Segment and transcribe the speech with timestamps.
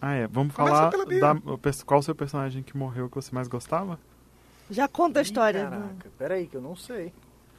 [0.00, 0.26] Ah, é.
[0.26, 3.98] Vamos Começa falar da, o qual o seu personagem que morreu que você mais gostava?
[4.70, 5.58] Já conta a história.
[5.60, 7.12] Ih, Caraca, peraí que eu não sei.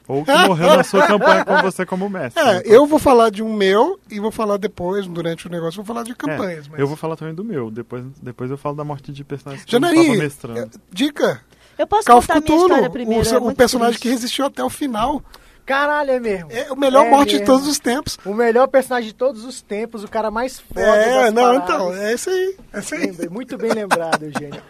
[0.08, 2.42] Ou que morreu na sua campanha com você como mestre.
[2.42, 5.84] É, eu vou falar de um meu e vou falar depois, durante o negócio, vou
[5.94, 6.66] falar de É, campanhas.
[6.66, 6.80] mas...
[6.80, 7.70] Eu vou falar também do meu.
[7.70, 10.58] Depois, depois eu falo da morte de personagens que Janari, eu não tava mestrando.
[10.60, 11.40] é, dica,
[11.78, 13.22] Eu posso Call of contar a minha Cthulhu, história primeiro.
[13.22, 14.14] o, seu- é o personagem que triste.
[14.20, 15.22] resistiu até o final.
[15.64, 16.48] Caralho, é mesmo.
[16.50, 17.46] É o melhor É morte de mesmo.
[17.46, 18.18] todos os tempos.
[18.24, 21.64] O melhor personagem de todos os tempos, o cara mais foda É, das não, paradas.
[21.64, 22.56] então, é isso aí.
[22.72, 23.00] É isso aí.
[23.06, 24.60] Lembrei, muito bem lembrado, Eugênio.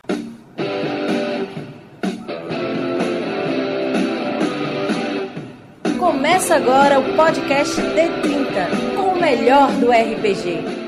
[5.99, 10.82] Começa agora o podcast D30, com o melhor do RPG.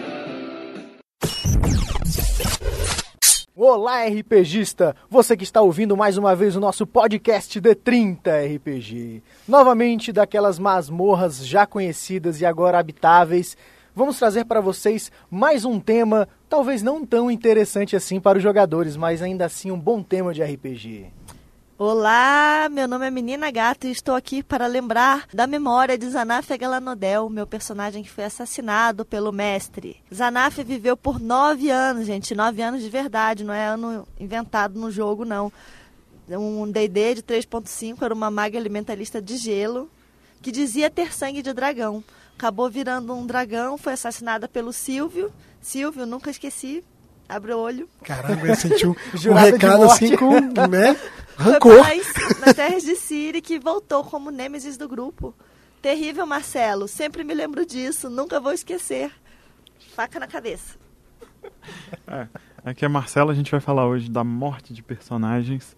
[3.66, 4.95] Olá, RPGista!
[5.09, 9.22] Você que está ouvindo mais uma vez o nosso podcast D30 RPG.
[9.48, 13.56] Novamente daquelas masmorras já conhecidas e agora habitáveis,
[13.96, 18.98] vamos trazer para vocês mais um tema, talvez não tão interessante assim para os jogadores,
[18.98, 21.06] mas ainda assim um bom tema de RPG.
[21.77, 26.56] Olá, meu nome é Menina Gato e estou aqui para lembrar da memória de Zanaf
[26.56, 29.97] Galanodel, meu personagem que foi assassinado pelo mestre.
[30.14, 34.89] Zanaf viveu por nove anos, gente, nove anos de verdade, não é ano inventado no
[34.89, 35.53] jogo, não.
[36.28, 39.91] Um D&D de 3.5 era uma maga alimentarista de gelo
[40.41, 42.05] que dizia ter sangue de dragão.
[42.38, 45.33] Acabou virando um dragão, foi assassinada pelo Silvio.
[45.61, 46.84] Silvio, nunca esqueci.
[47.28, 47.89] Abre o olho.
[48.03, 48.94] Caramba, eu senti um,
[49.30, 50.97] um recado assim com, né,
[51.36, 51.83] rancor.
[51.83, 55.34] paz nas terras de Siri que voltou como nêmesis do grupo.
[55.81, 56.89] Terrível, Marcelo.
[56.89, 58.08] Sempre me lembro disso.
[58.08, 59.11] Nunca vou esquecer.
[59.94, 60.77] Faca na cabeça.
[62.06, 62.27] É,
[62.64, 65.77] aqui é Marcelo, a gente vai falar hoje da morte de personagens.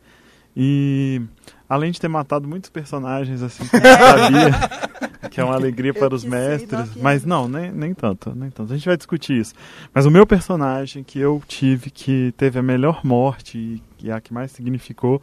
[0.56, 1.20] E
[1.68, 5.92] além de ter matado muitos personagens, assim, que eu não sabia, que é uma alegria
[5.94, 8.72] para os mestres, mas não, nem, nem tanto, nem tanto.
[8.72, 9.54] A gente vai discutir isso.
[9.94, 14.32] Mas o meu personagem que eu tive, que teve a melhor morte e a que
[14.32, 15.20] mais significou,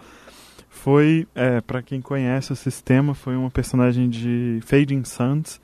[0.70, 5.62] foi, é, para quem conhece o sistema, foi uma personagem de Fading Suns.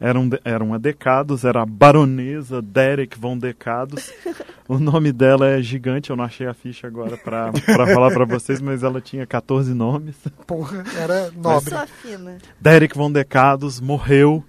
[0.00, 4.12] Era, um, de- era uma Decados, era a baronesa Derek von Decados.
[4.68, 8.26] O nome dela é gigante, eu não achei a ficha agora pra pra falar pra
[8.26, 10.14] vocês, mas ela tinha 14 nomes.
[10.46, 11.70] Porra, era nobre.
[11.70, 12.36] Só fina.
[12.60, 14.44] Derek von Decados morreu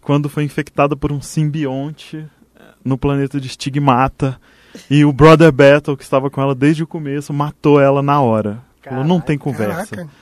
[0.00, 2.24] quando foi infectada por um simbionte
[2.54, 4.40] eh, no planeta de Stigmata.
[4.88, 8.62] E o Brother Battle, que estava com ela desde o começo, matou ela na hora.
[8.80, 10.08] Falou, não tem conversa.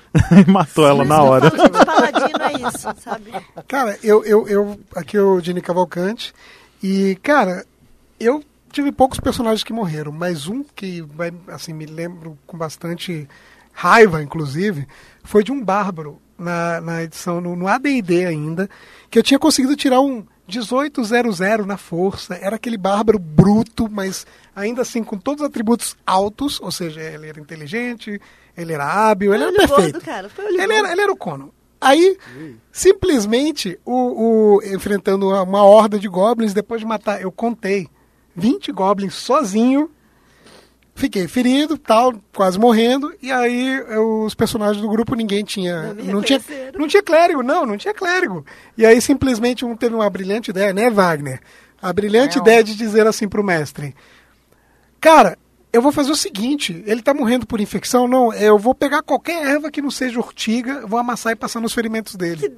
[0.46, 1.50] E matou ela na hora.
[1.50, 3.32] falo, paladino é isso, sabe?
[3.66, 6.34] Cara, eu, eu, eu aqui é o Dini Cavalcante.
[6.82, 7.64] E, cara,
[8.20, 11.04] eu tive poucos personagens que morreram, mas um que
[11.48, 13.28] assim, me lembro com bastante
[13.72, 14.86] raiva, inclusive,
[15.22, 18.68] foi de um bárbaro na, na edição, no, no AD&D ainda,
[19.10, 22.34] que eu tinha conseguido tirar um 1800 na força.
[22.34, 27.28] Era aquele bárbaro bruto, mas ainda assim com todos os atributos altos, ou seja, ele
[27.28, 28.20] era inteligente,
[28.56, 29.92] ele era hábil, ele era perfeito.
[29.92, 30.04] gordo,
[30.62, 31.48] Ele era, ele era o Conan.
[31.80, 32.16] Aí,
[32.70, 37.88] simplesmente, o, o- enfrentando uma horda de goblins, depois de matar, eu contei
[38.34, 39.90] 20 goblins sozinho,
[40.94, 43.80] fiquei ferido, tal, quase morrendo, e aí
[44.24, 45.94] os personagens do grupo ninguém tinha.
[45.94, 46.40] Não Não, tinha,
[46.78, 48.44] não tinha clérigo, não, não tinha clérigo.
[48.76, 51.40] E aí simplesmente um teve uma brilhante ideia, né, Wagner?
[51.80, 52.44] A brilhante Não.
[52.44, 53.94] ideia de dizer assim pro mestre:
[55.00, 55.36] Cara,
[55.72, 59.44] eu vou fazer o seguinte, ele tá morrendo por infecção, não, eu vou pegar qualquer
[59.44, 62.48] erva que não seja urtiga, vou amassar e passar nos ferimentos Que dele.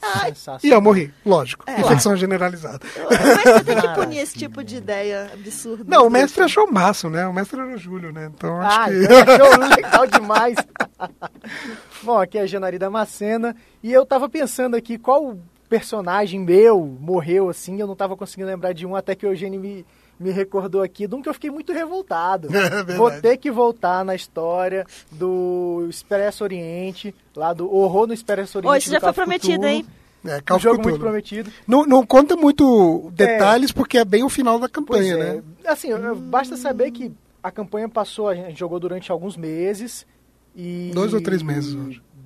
[0.00, 0.60] Sensacional.
[0.62, 1.64] E eu morri, lógico.
[1.66, 1.80] É.
[1.80, 2.80] Infecção generalizada.
[2.96, 5.84] O mestre tem que punir esse tipo de ideia absurda.
[5.86, 7.26] Não, o mestre achou o máximo, né?
[7.26, 8.30] O mestre era o Júlio, né?
[8.34, 9.04] Então acho Ah, que.
[9.04, 10.56] então achou legal demais.
[12.02, 15.36] Bom, aqui é a Janari Damascena e eu tava pensando aqui qual
[15.68, 19.60] personagem meu morreu assim, eu não tava conseguindo lembrar de um até que o Eugênio
[19.60, 19.84] me,
[20.18, 22.48] me recordou aqui de um que eu fiquei muito revoltado.
[22.56, 22.96] É.
[22.96, 28.88] Vou ter que voltar na história do Expresso Oriente, lá do Horror no Expresso Oriente.
[28.88, 29.86] Do já foi prometido, hein?
[30.24, 30.82] É, Um jogo Cthulhu.
[30.82, 31.50] muito prometido.
[31.66, 35.16] Não, não conta muito detalhes, porque é bem o final da campanha, é.
[35.16, 35.42] né?
[35.64, 40.04] Assim, eu- basta saber que a campanha passou, a gente jogou durante alguns meses
[40.54, 41.76] e Dois ou três meses.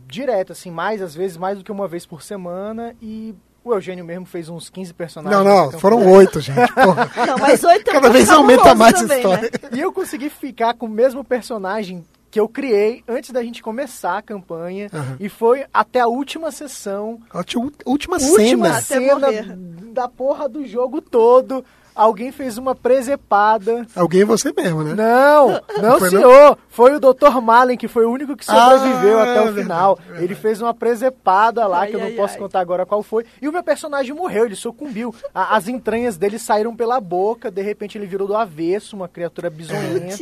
[0.07, 3.35] Direto, assim, mais às vezes mais do que uma vez por semana e
[3.65, 5.45] o Eugênio mesmo fez uns 15 personagens.
[5.45, 5.81] Não, não, campanha.
[5.81, 6.73] foram oito, gente.
[6.73, 7.11] Porra.
[7.27, 9.51] Não, mas oito é Cada vez aumenta mais a também, história.
[9.63, 9.69] Né?
[9.73, 14.19] E eu consegui ficar com o mesmo personagem que eu criei antes da gente começar
[14.19, 15.17] a campanha Aham.
[15.19, 19.19] e foi até a última sessão A última, última última cena.
[19.19, 19.59] Até cena
[19.93, 21.65] da porra do jogo todo.
[22.03, 23.87] Alguém fez uma presepada.
[23.95, 24.95] Alguém é você mesmo, né?
[24.95, 26.59] Não, não, Foi senhor.
[26.69, 27.41] Foi o Dr.
[27.43, 29.97] Malen que foi o único que sobreviveu Ah, até o verdade, final.
[29.97, 30.25] verdade.
[30.25, 32.41] Ele fez uma presepada lá, Ai, que eu não ai, posso ai.
[32.41, 33.25] contar agora qual foi.
[33.43, 35.15] E o meu personagem morreu, ele sucumbiu.
[35.35, 39.51] A- as entranhas dele saíram pela boca, de repente ele virou do avesso, uma criatura
[39.51, 40.17] bizonhenta.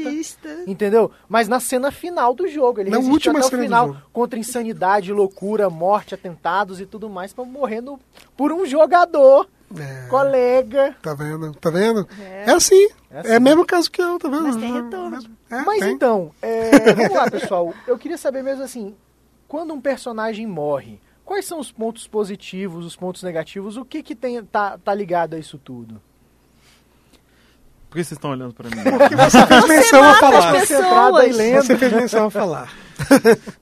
[0.66, 1.10] Entendeu?
[1.28, 5.12] Mas na cena final do jogo, ele Na resistiu última até o final contra insanidade,
[5.12, 7.98] loucura, morte, atentados e tudo mais, pra morrendo
[8.36, 10.96] por um jogador, É, colega.
[11.02, 11.52] tá vendo?
[11.54, 12.08] Tá vendo?
[12.20, 12.44] É.
[12.46, 12.86] É, assim.
[13.10, 13.36] É É, assim.
[13.36, 14.44] o mesmo caso que eu, tá vendo?
[14.44, 15.18] Mas tem retorno.
[15.50, 15.92] É, Mas tem.
[15.92, 17.74] então, é, vamos lá, pessoal.
[17.86, 18.94] Eu queria saber mesmo assim,
[19.46, 24.14] quando um personagem morre, quais são os pontos positivos, os pontos negativos, o que que
[24.14, 26.00] tem, tá, tá ligado a isso tudo?
[27.90, 28.76] Por que vocês estão olhando pra mim?
[29.30, 30.52] Você fez menção a falar.
[31.62, 32.72] Você fez menção a falar.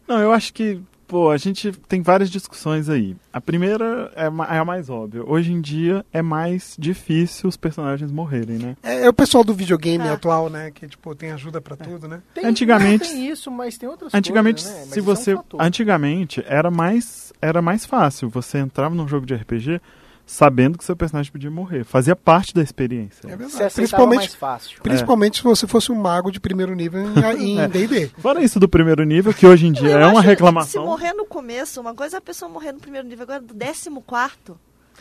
[0.09, 3.17] Não, eu acho que, pô, a gente tem várias discussões aí.
[3.33, 5.23] A primeira é, é a mais óbvia.
[5.25, 8.77] Hoje em dia é mais difícil os personagens morrerem, né?
[8.83, 10.13] É, é o pessoal do videogame Ah.
[10.15, 10.71] atual, né?
[10.71, 12.21] Que, tipo, tem ajuda pra tudo, né?
[12.35, 14.93] Tem, Antigamente- tem isso, mas tem outras Antigamente, coisas, né?
[14.93, 18.29] Se isso é um você, antigamente era mais era mais fácil.
[18.31, 19.81] Você entrava num jogo de RPG
[20.27, 21.85] sabendo que seu personagem podia morrer.
[21.85, 23.29] Fazia parte da experiência.
[23.31, 23.73] É verdade.
[23.75, 24.83] Principalmente, mais fácil.
[24.83, 27.01] principalmente se você fosse um mago de primeiro nível
[27.39, 27.69] em É.
[27.69, 28.09] D&D.
[28.19, 30.83] Fora isso do primeiro nível, que hoje em dia Eu é uma reclamação.
[30.83, 33.55] Se morrer no começo, uma coisa é a pessoa morrer no primeiro nível, agora do
[33.55, 34.59] décimo quarto.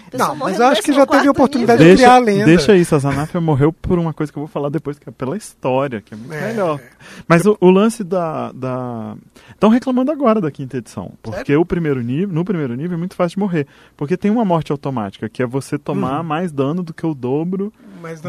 [0.07, 1.95] A pessoa Não, mas eu acho que já teve quarto oportunidade nível.
[1.95, 2.45] de criar a lenda.
[2.45, 5.11] deixa isso, a Zanafia morreu por uma coisa que eu vou falar depois, que é
[5.11, 6.79] pela história, que é muito É, melhor.
[6.79, 6.89] é.
[7.27, 8.51] Mas o, o lance da.
[8.51, 9.15] da...
[9.49, 11.13] Estão reclamando agora da quinta edição.
[11.23, 13.67] Porque o primeiro nível, no primeiro nível é muito fácil de morrer.
[13.97, 16.23] Porque tem uma morte automática, que é você tomar Uhum.
[16.23, 17.73] mais dano do que o dobro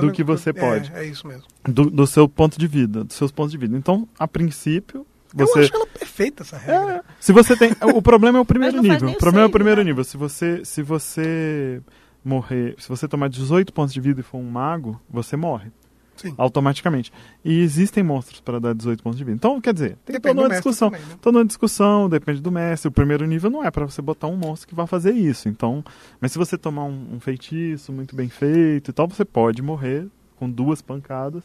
[0.01, 0.91] do que você é, pode.
[0.95, 1.45] É isso mesmo.
[1.65, 3.77] do, do seu ponto de vida, dos seus pontos de vida.
[3.77, 5.07] Então, a princípio,
[5.37, 5.61] Eu você.
[5.61, 6.97] acho ela perfeita, essa regra.
[6.97, 7.73] É, se você tem.
[7.95, 9.11] O problema é o primeiro nível.
[9.11, 9.85] O problema é o primeiro né?
[9.85, 10.05] nível.
[10.05, 11.81] Se você, se você
[12.25, 12.75] morrer.
[12.79, 15.71] Se você tomar 18 pontos de vida e for um mago, você morre.
[16.17, 16.35] Sim.
[16.39, 17.13] Automaticamente.
[17.45, 19.37] E existem monstros para dar 18 pontos de vida.
[19.37, 20.91] Então, quer dizer, tem Depende toda do uma mestre discussão.
[20.91, 21.15] também, né?
[21.21, 22.89] Toda uma discussão, depende do mestre.
[22.89, 25.49] O primeiro nível não é para você botar um monstro que vai fazer isso.
[25.49, 25.85] Então,
[26.21, 30.07] mas se você tomar um, um feitiço muito bem feito e tal, você pode morrer
[30.37, 31.43] com duas pancadas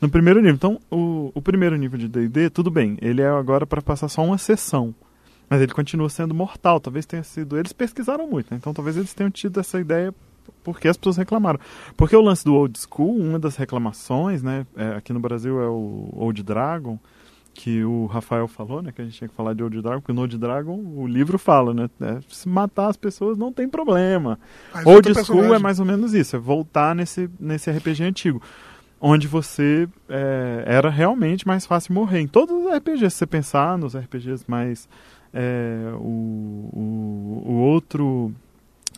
[0.00, 0.54] no primeiro nível.
[0.54, 4.22] Então, o, o primeiro nível de D&D, tudo bem, ele é agora para passar só
[4.24, 4.94] uma sessão.
[5.48, 6.78] Mas ele continua sendo mortal.
[6.78, 7.58] Talvez tenha sido.
[7.58, 8.56] Eles pesquisaram muito, né?
[8.60, 10.14] Então talvez eles tenham tido essa ideia
[10.62, 11.58] porque as pessoas reclamaram.
[11.96, 14.64] Porque o lance do Old School, uma das reclamações, né?
[14.76, 16.98] é, aqui no Brasil é o Old Dragon,
[17.52, 18.92] que o Rafael falou, né?
[18.92, 21.36] Que a gente tinha que falar de Old Dragon, porque no Old Dragon o livro
[21.36, 21.90] fala, né?
[22.00, 24.38] é, se matar as pessoas não tem problema.
[24.72, 28.40] Mas Old School é personagem- mais ou menos isso, é voltar nesse, nesse RPG antigo.
[29.00, 32.20] Onde você é, era realmente mais fácil morrer.
[32.20, 34.88] Em todos os RPGs, se você pensar nos RPGs mais.
[35.32, 38.32] é, o, o, o outro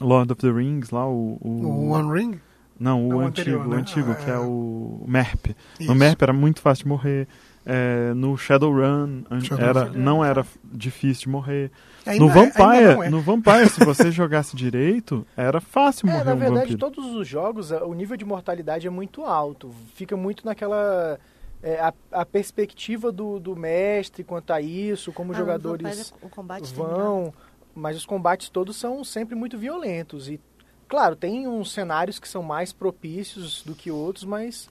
[0.00, 1.38] Lord of the Rings lá, o.
[1.40, 2.40] o- O One Ring?
[2.80, 3.28] não, o Não, o antigo,
[3.60, 3.76] anterior, o né?
[3.76, 4.38] antigo, Ah, que é é.
[4.38, 5.54] o MERP.
[5.78, 5.88] Isso.
[5.88, 7.28] No MERP era muito fácil de morrer.
[7.64, 9.64] É, no Shadowrun Shadowrun.
[9.64, 11.70] era, não era f- difícil de morrer.
[12.04, 13.10] Ainda no é- Vampire, é.
[13.10, 16.78] no Vampire, se você jogasse direito, era fácil É, morrer na um verdade, vampiro.
[16.78, 19.70] todos os jogos, o nível de mortalidade é muito alto.
[19.94, 21.20] Fica muito naquela.
[21.62, 26.26] é, a, a perspectiva do, do mestre quanto a isso, como os Ah, jogadores Vampire,
[26.26, 26.96] o combate terminado.
[27.00, 27.34] vão.
[27.74, 30.28] Mas os combates todos são sempre muito violentos.
[30.28, 30.40] E,
[30.88, 34.68] claro, tem uns cenários que são mais propícios do que outros, mas.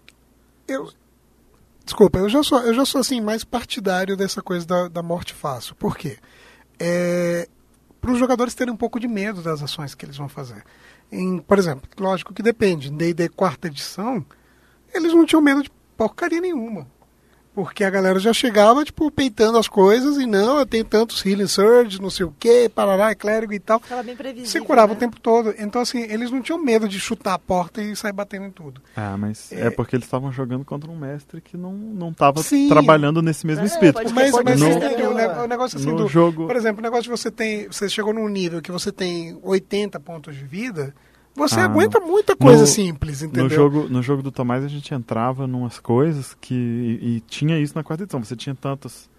[0.67, 0.89] Eu,
[1.83, 5.33] desculpa, eu já sou, eu já sou assim mais partidário dessa coisa da, da morte
[5.33, 5.75] fácil.
[5.75, 6.17] Por quê?
[6.79, 7.47] É,
[7.99, 10.63] para os jogadores terem um pouco de medo das ações que eles vão fazer.
[11.11, 12.89] Em, por exemplo, lógico que depende.
[12.89, 14.25] D&D quarta edição,
[14.93, 16.87] eles não tinham medo de porcaria nenhuma.
[17.53, 21.47] Porque a galera já chegava, tipo, peitando as coisas e não, eu tenho tantos healing
[21.47, 23.77] surge, não sei o que, parará, clérigo e tal.
[23.81, 24.49] Ficava bem previsível.
[24.49, 24.93] Se curava né?
[24.93, 25.53] o tempo todo.
[25.59, 28.81] Então, assim, eles não tinham medo de chutar a porta e sair batendo em tudo.
[28.95, 29.69] Ah, mas é, É.
[29.69, 32.69] porque eles estavam jogando contra um mestre que não não estava Sim.
[32.69, 33.95] trabalhando nesse mesmo É, espírito.
[33.95, 35.27] pode- Mas, mas entendeu, né?
[35.43, 36.07] o negócio assim no do.
[36.07, 37.67] jogo- Por exemplo, o negócio de você tem.
[37.67, 40.95] Você chegou num nível que você tem 80 pontos de vida,
[41.35, 43.43] você Ah, aguenta muita coisa No- simples, entendeu?
[43.45, 46.53] No jogo, no jogo do Tomás a gente entrava numas coisas que.
[46.53, 48.23] E, e tinha isso na quarta edição.
[48.23, 49.09] Você tinha tantos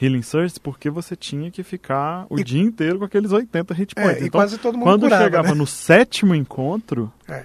[0.00, 3.92] healing surges porque você tinha que ficar o E- dia inteiro com aqueles 80 hit
[3.96, 4.22] É, points.
[4.22, 5.54] e então, quase todo mundo quando curava, chegava né?
[5.54, 7.44] no sétimo encontro É.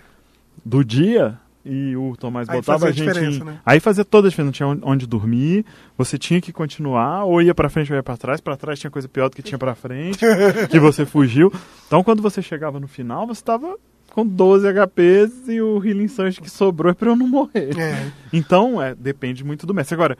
[0.64, 3.20] do dia e o Tomás Aí botava a gente.
[3.20, 3.60] em- né?
[3.66, 4.46] Aí fazia toda a diferença.
[4.46, 5.66] Não tinha on- onde dormir,
[5.98, 8.40] você tinha que continuar, ou ia pra frente ou ia pra trás.
[8.40, 10.20] Pra trás tinha coisa pior do que tinha pra frente,
[10.72, 11.52] que você fugiu.
[11.88, 13.76] Então quando você chegava no final, você tava
[14.16, 17.78] com 12 HPs e o Healing Surge que sobrou é pra eu não morrer.
[17.78, 18.12] É.
[18.32, 19.94] Então, é, depende muito do mestre.
[19.94, 20.18] Agora,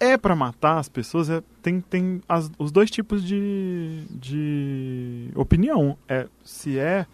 [0.00, 5.96] é pra matar as pessoas, é, tem, tem as- os dois tipos de, de opinião.
[6.08, 7.06] É se é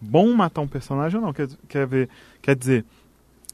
[0.00, 1.32] bom matar um personagem ou não.
[1.32, 2.08] Quer, quer ver,
[2.42, 2.84] quer dizer,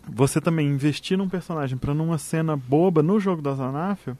[0.08, 4.18] você também investir num personagem pra numa cena boba no jogo da Zanafia,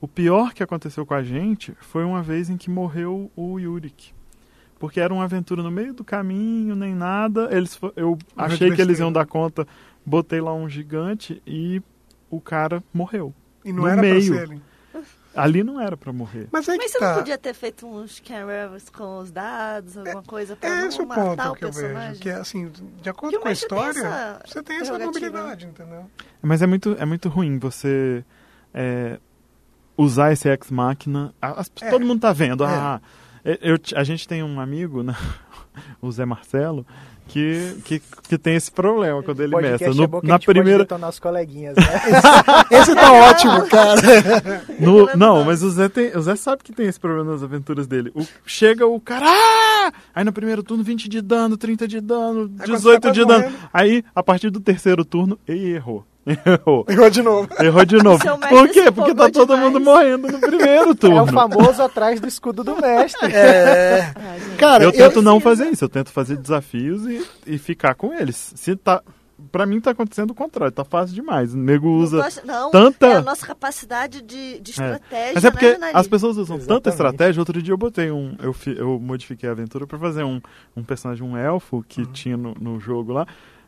[0.00, 4.12] o pior que aconteceu com a gente foi uma vez em que morreu o Yurik.
[4.78, 7.48] Porque era uma aventura no meio do caminho, nem nada.
[7.50, 9.66] Eles, eu achei que eles iam dar conta,
[10.04, 11.80] botei lá um gigante e
[12.30, 13.32] o cara morreu.
[13.64, 14.26] E não no era meio.
[14.34, 14.62] pra ser ele.
[15.34, 16.48] Ali não era pra morrer.
[16.50, 17.08] Mas é Mas você tá.
[17.10, 21.02] não podia ter feito uns cameras com os dados, alguma coisa pra É não esse
[21.02, 22.08] o matar ponto o que eu personagem?
[22.08, 22.20] vejo.
[22.20, 26.10] Que é assim, de acordo com a tem história, essa você tem essa mobilidade, entendeu?
[26.40, 28.24] Mas é muito, é muito ruim você
[28.72, 29.18] é,
[29.96, 31.34] usar esse ex-máquina.
[31.40, 31.90] A- as- É.
[31.90, 32.64] Todo mundo tá vendo.
[32.64, 32.68] É.
[32.68, 33.00] Ah,
[33.46, 35.14] eu- eu- a gente tem um amigo, né,
[36.02, 36.84] o Zé Marcelo,
[37.28, 39.88] que, que, que tem esse problema quando ele mestra.
[39.90, 41.82] é No- a na pode primeira, detonar os coleguinhas, né?
[42.70, 44.00] Esse tá ótimo, cara.
[44.78, 47.42] no- Revelando não, mas o Zé, tem, o Zé sabe que tem esse problema nas
[47.42, 48.12] aventuras dele.
[48.14, 49.92] O- chega o cara, ah!
[50.14, 53.10] aí no primeiro turno 20 de dano, 30 de dano, Aí quando 18 você tá
[53.10, 53.56] de dano.
[53.72, 56.06] Aí, a partir do terceiro turno, ele errou.
[56.26, 56.84] Errou.
[56.88, 57.48] Errou de novo.
[57.60, 58.18] Errou de novo.
[58.48, 58.90] Por quê?
[58.90, 59.72] Porque tá todo demais.
[59.72, 61.16] mundo morrendo no primeiro turno.
[61.18, 63.32] É o famoso atrás do escudo do mestre.
[63.32, 64.12] É.
[64.58, 68.12] Cara, eu eu, tento não fazer isso, eu tento fazer desafios e, e ficar com
[68.12, 68.52] eles.
[68.56, 69.02] Se tá.
[69.52, 71.52] Pra mim tá acontecendo o contrário, tá fácil demais.
[71.52, 75.32] O nego Não usa gosta- não, tanta- é a nossa capacidade de, de estratégia.
[75.34, 76.88] Mas é porque né, as pessoas usam tanta Exatamente.
[76.88, 77.40] estratégia.
[77.42, 78.34] Outro dia eu botei um.
[78.42, 80.40] Eu, fi- eu modifiquei a aventura pra fazer um,
[80.74, 83.26] um personagem, um elfo que tinha no, no jogo lá.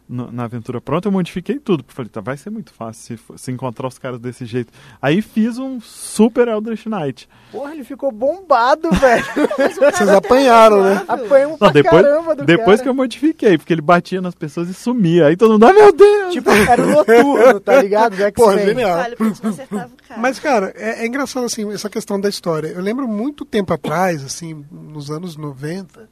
[0.09, 1.85] No- na aventura pronta, eu modifiquei tudo.
[1.89, 4.73] Falei, tá, vai ser muito fácil se, se encontrar os caras desse jeito.
[5.03, 7.29] Aí fiz um super Eldritch Knight.
[7.53, 9.25] Porra, ele ficou bombado, velho.
[9.57, 10.95] Vocês tá apanharam, né?
[10.95, 11.25] razoável.
[11.27, 12.83] Apanhou Não, pra depois, caramba do depois cara.
[12.83, 15.27] que eu modifiquei, porque ele batia nas pessoas e sumia.
[15.27, 16.33] Aí todo mundo, ah, meu Deus!
[16.33, 18.17] Tipo, era o noturno, tá ligado?
[18.17, 18.99] Do Porra, genial.
[19.17, 19.91] Porque cara.
[20.17, 22.69] Mas, cara, é, é engraçado, assim, essa questão da história.
[22.69, 26.09] Eu lembro muito tempo atrás, assim, nos anos 90,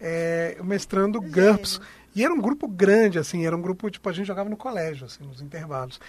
[0.00, 1.80] é, eu mestrando GURPS.
[2.14, 5.06] E era um grupo grande, assim, era um grupo, tipo, a gente jogava no colégio,
[5.06, 6.00] assim, nos intervalos.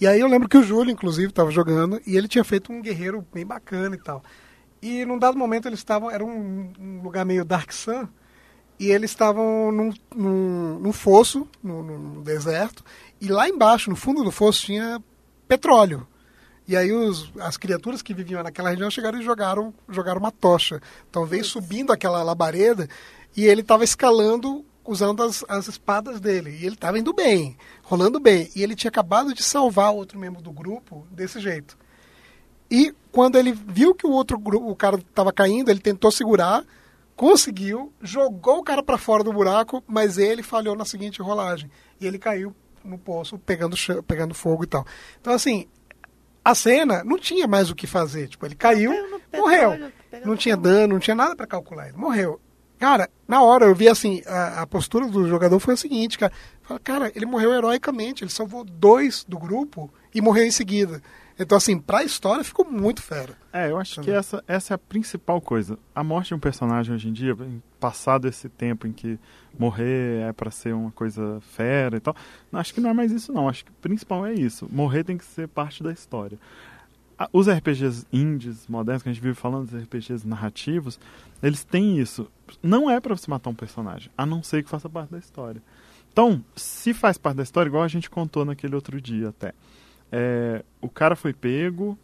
[0.00, 2.80] E aí eu lembro que o Júlio, inclusive, estava jogando, e ele tinha feito um
[2.80, 4.22] guerreiro bem bacana e tal.
[4.80, 8.08] E num dado momento eles estavam, era um, um lugar meio Dark Sun,
[8.78, 12.82] e eles estavam num, num, num fosso, no, no deserto,
[13.20, 15.02] e lá embaixo, no fundo do fosso, tinha
[15.46, 16.06] petróleo.
[16.66, 20.80] E aí os, as criaturas que viviam naquela região chegaram e jogaram, jogaram uma tocha.
[21.10, 22.88] Então veio subindo aquela labareda
[23.36, 26.50] e ele estava escalando usando as, as espadas dele.
[26.50, 28.50] E ele estava indo bem, rolando bem.
[28.54, 31.76] E ele tinha acabado de salvar outro membro do grupo desse jeito.
[32.70, 36.64] E quando ele viu que o outro grupo, o cara estava caindo, ele tentou segurar,
[37.16, 41.70] conseguiu, jogou o cara para fora do buraco, mas ele falhou na seguinte rolagem.
[42.00, 44.86] E ele caiu no poço, pegando, pegando fogo e tal.
[45.20, 45.66] Então, assim,
[46.44, 48.28] a cena não tinha mais o que fazer.
[48.28, 48.92] Tipo, ele caiu,
[49.36, 49.90] morreu.
[50.24, 51.88] Não tinha dano, não tinha nada para calcular.
[51.88, 52.40] Ele morreu.
[52.80, 56.32] Cara, na hora eu vi assim, a, a postura do jogador foi a seguinte, cara.
[56.62, 61.02] Fala, Cara, ele morreu heroicamente, ele salvou dois do grupo e morreu em seguida.
[61.38, 63.36] Então, assim, pra história ficou muito fera.
[63.52, 65.78] É, eu acho que essa, essa é a principal coisa.
[65.94, 67.36] A morte de um personagem hoje em dia,
[67.78, 69.18] passado esse tempo em que
[69.58, 72.14] morrer é pra ser uma coisa fera e tal,
[72.52, 73.48] acho que não é mais isso não.
[73.48, 74.68] Acho que o principal é isso.
[74.70, 76.38] Morrer tem que ser parte da história.
[77.32, 80.98] Os RPGs indies modernos que a gente vive falando, os RPGs narrativos,
[81.42, 82.26] eles têm isso.
[82.62, 85.62] Não é pra você matar um personagem, a não ser que faça parte da história.
[86.12, 89.52] Então, se faz parte da história, igual a gente contou naquele outro dia até.
[90.10, 91.96] É, o cara foi pego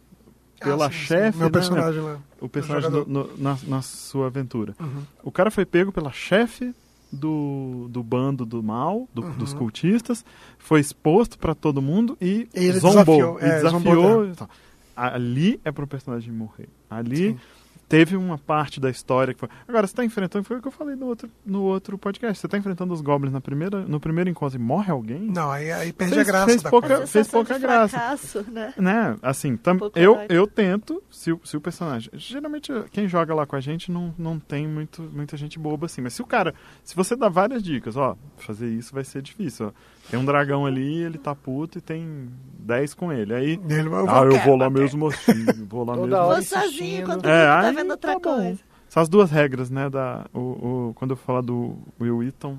[0.59, 1.05] pela Ah, sim, sim.
[1.05, 2.19] chefe, Meu né, personagem lá.
[2.39, 4.73] o personagem no- na, na sua aventura.
[4.79, 5.03] Uhum.
[5.23, 6.73] O cara foi pego pela chefe
[7.11, 9.37] do, do bando do mal, do- Uhum.
[9.37, 10.23] dos cultistas,
[10.57, 12.91] foi exposto pra todo mundo e, E zombou.
[12.91, 13.81] desafiou, e é, desafiou.
[13.95, 14.49] zombou, e tal.
[14.97, 16.67] Ali é pro personagem morrer.
[16.89, 17.39] Ali Sim.
[17.87, 19.47] teve uma parte da história que foi.
[19.67, 22.39] Agora, você tá enfrentando, foi o que eu falei no outro, no outro podcast.
[22.41, 25.21] Você tá enfrentando os goblins na primeira, no primeiro encontro e morre alguém?
[25.21, 27.07] Não, aí, aí perde Fez- a graça fez da pouca- coisa.
[27.07, 27.97] Fez pouca de graça.
[27.97, 28.73] fracasso, né?
[28.77, 29.15] Né?
[29.21, 32.09] Assim, tam, eu, eu tento, se, o- se o personagem.
[32.13, 36.01] Geralmente, quem joga lá com a gente não, não tem muito, muita gente boba assim.
[36.01, 36.53] Mas se o cara.
[36.83, 39.67] Se você dá várias dicas, ó, fazer isso vai ser difícil.
[39.67, 39.71] Ó.
[40.09, 43.33] Tem um dragão ali, ele tá puto e tem 10 com ele.
[43.33, 43.59] Aí.
[43.69, 44.81] Ele vai- ah, eu vou lá bater.
[44.83, 45.45] mesmo assim.
[45.69, 46.21] Vou lá Toda mesmo.
[46.23, 48.59] hora Vou sozinho enquanto É, tá aí vendo outra tá coisa.
[48.87, 49.89] São as duas regras, né?
[49.89, 52.57] Da, o, o- quando eu falar do Will Wheaton,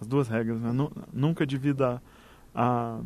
[0.00, 0.70] as duas regras, né?
[0.72, 2.02] Nu- nunca divida
[2.54, 2.98] a,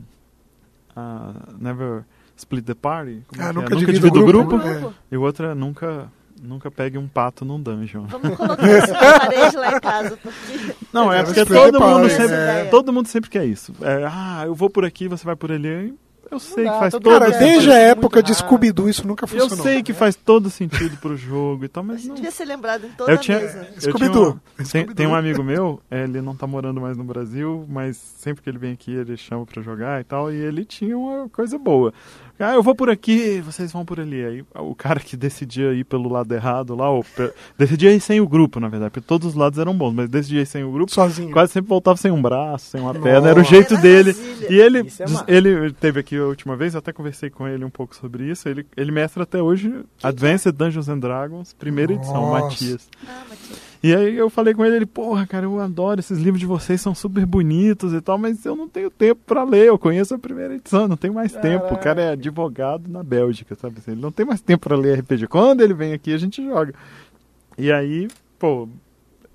[0.96, 2.04] a Never
[2.36, 3.22] Split the Party.
[3.28, 3.78] Como Ah, é nunca é?
[3.78, 4.58] divida o o grupo.
[4.58, 4.66] grupo.
[4.66, 4.92] É.
[5.12, 6.10] E o outro é nunca,
[6.42, 8.04] nunca pegue um pato num dungeon.
[8.06, 10.74] Vamos colocar isso na parede lá em casa, porque...
[10.92, 12.64] Não, é porque todo mundo, Party, sempre, é.
[12.70, 13.72] todo mundo sempre quer isso.
[13.82, 15.94] É, ah, eu vou por aqui, você vai por ali.
[16.28, 17.38] Eu sei dá, que faz todo Cara, sentido.
[17.38, 18.34] desde a época de.
[18.34, 19.64] Scooby-Doo isso nunca Eu funcionou.
[19.64, 22.16] sei que faz todo sentido pro jogo e tal, mas não.
[22.16, 23.58] devia ser lembrado em toda Eu a tinha, mesa.
[23.58, 24.40] eu tinha Scooby-Doo.
[24.56, 24.94] tem, Scooby-Doo.
[24.96, 28.58] tem um amigo meu, ele não tá morando mais no Brasil, mas sempre que ele
[28.58, 31.94] vem aqui ele chama pra jogar e tal, e ele tinha uma coisa boa.
[32.38, 34.24] Ah, eu vou por aqui, vocês vão por ali.
[34.24, 38.20] Aí o cara que decidia ir pelo lado errado lá, ou pe- decidia ir sem
[38.20, 40.70] o grupo, na verdade, porque todos os lados eram bons, mas decidia ir sem o
[40.70, 41.30] grupo, Sozinho.
[41.32, 43.02] quase sempre voltava sem um braço, sem uma Nossa.
[43.04, 44.12] perna, era o jeito Era dele.
[44.12, 44.48] Brasília.
[44.52, 47.70] E ele, é ele teve aqui a última vez, eu até conversei com ele um
[47.70, 48.48] pouco sobre isso.
[48.48, 52.44] Ele, ele mestra até hoje Advanced Dungeons and Dragons, primeira edição, Nossa.
[52.44, 52.88] Matias.
[53.08, 53.75] Ah, Matias.
[53.86, 56.80] E aí eu falei com ele, ele, porra, cara, eu adoro esses livros de vocês,
[56.80, 60.18] são super bonitos e tal, mas eu não tenho tempo pra ler, eu conheço a
[60.18, 61.72] primeira edição, não tenho mais tempo.
[61.72, 63.92] O cara é advogado na Bélgica, sabe assim?
[63.92, 65.28] Ele não tem mais tempo pra ler RPG.
[65.28, 66.74] Quando ele vem aqui, a gente joga.
[67.56, 68.08] E aí,
[68.40, 68.68] pô,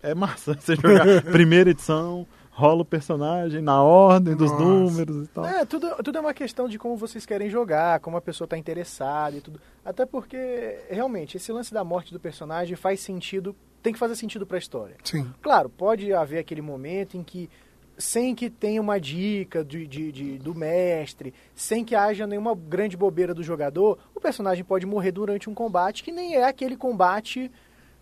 [0.04, 4.66] é massa você jogar primeira edição, rola o personagem na ordem dos Nossa.
[4.66, 5.46] números e tal.
[5.46, 8.58] É, tudo, tudo é uma questão de como vocês querem jogar, como a pessoa está
[8.58, 9.62] interessada e tudo.
[9.86, 14.46] Até porque, realmente, esse lance da morte do personagem faz sentido, tem que fazer sentido
[14.46, 14.96] para a história.
[15.04, 15.32] Sim.
[15.42, 17.50] Claro, pode haver aquele momento em que,
[17.98, 22.96] sem que tenha uma dica de, de- de- do mestre, sem que haja nenhuma grande
[22.98, 27.52] bobeira do jogador, o personagem pode morrer durante um combate que nem é aquele combate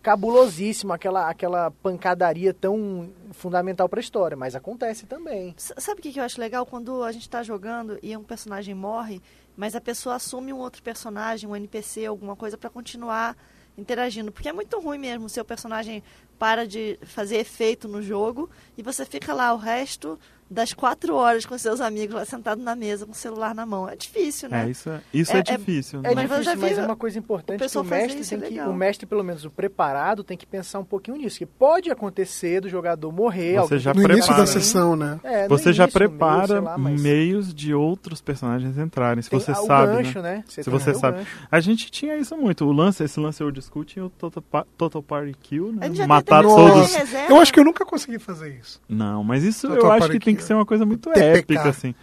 [0.02, 5.54] cabulosíssimo, aquela, aquela pancadaria tão fundamental para a história, mas acontece também.
[5.56, 6.64] S- Sabe o que que eu acho legal?
[6.64, 9.20] Quando a gente tá jogando e um personagem morre,
[9.56, 13.36] mas a pessoa assume um outro personagem, um NPC, alguma coisa, pra continuar
[13.76, 14.32] interagindo.
[14.32, 16.02] Porque é muito ruim mesmo, seu personagem
[16.38, 20.18] para de fazer efeito no jogo e você fica lá o resto
[20.50, 23.88] das quatro horas com seus amigos lá sentado na mesa com o celular na mão.
[23.88, 24.66] É difícil, né?
[24.66, 26.00] É, isso é, isso é, É- é- difícil.
[26.00, 26.14] É né?
[26.14, 28.38] Mas eu já difícil, mas vi é uma coisa importante que o mestre isso, é
[28.38, 31.46] tem que, o mestre pelo menos o preparado tem que pensar um pouquinho nisso, que
[31.46, 35.20] pode acontecer do jogador morrer, Você alguém já No início da sessão, né?
[35.22, 39.38] É, Você já meio, prepara sei lá, mas meios de outros personagens entrarem, se tem
[39.38, 40.02] você sabe, né?
[40.02, 40.44] gancho, né?
[40.48, 41.18] Se tem você sabe.
[41.18, 41.30] gancho.
[41.50, 42.64] A gente tinha isso muito.
[42.64, 45.88] O lance, esse lance eu discuto o Total, Pa- Total Party Kill, né?
[46.06, 46.94] Matar tem- todos.
[47.28, 48.80] Eu acho que eu nunca consegui fazer isso.
[48.88, 50.46] Não, mas isso Total eu acho que tem que Kill.
[50.48, 51.24] ser uma coisa muito TPK.
[51.38, 51.94] épica, assim.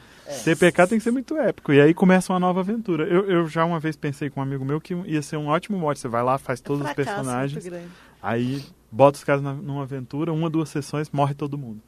[0.44, 1.72] TPK tem que ser muito épico.
[1.72, 3.06] E aí começa uma nova aventura.
[3.06, 5.78] Eu, eu já uma vez pensei com um amigo meu que ia ser um ótimo
[5.78, 5.98] mod.
[5.98, 7.64] Você vai lá, faz É todos os fracasso personagens,
[8.22, 11.82] aí bota os caras na- numa aventura, uma, duas sessões, morre todo mundo.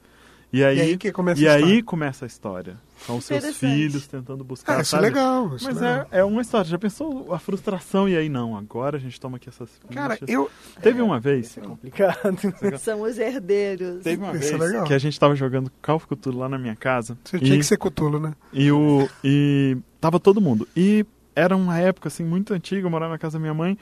[0.52, 1.84] E aí, E aí que começa e a aí história.
[1.84, 2.78] começa a história.
[3.06, 4.78] São os seus filhos tentando buscar.
[4.80, 5.04] Ah, isso é sabe?
[5.04, 5.56] legal.
[5.56, 6.08] Isso Mas é legal.
[6.12, 6.68] é, é uma história.
[6.70, 8.58] Já pensou a frustração e aí não?
[8.58, 10.28] Agora a gente toma aqui essas Cara, fichas.
[10.30, 10.50] eu.
[10.82, 12.40] Teve uma vez, Isso é complicado.
[12.80, 14.04] São os herdeiros.
[14.04, 14.86] teve uma Isso é vez legal.
[14.86, 17.16] que a gente tava jogando Call of Cthulhu lá na minha casa.
[17.24, 18.34] Você e, tinha que ser cutulo, né?
[18.52, 20.68] e o e tava todo mundo.
[20.76, 23.78] E era uma época assim muito antiga, eu morava na casa da minha mãe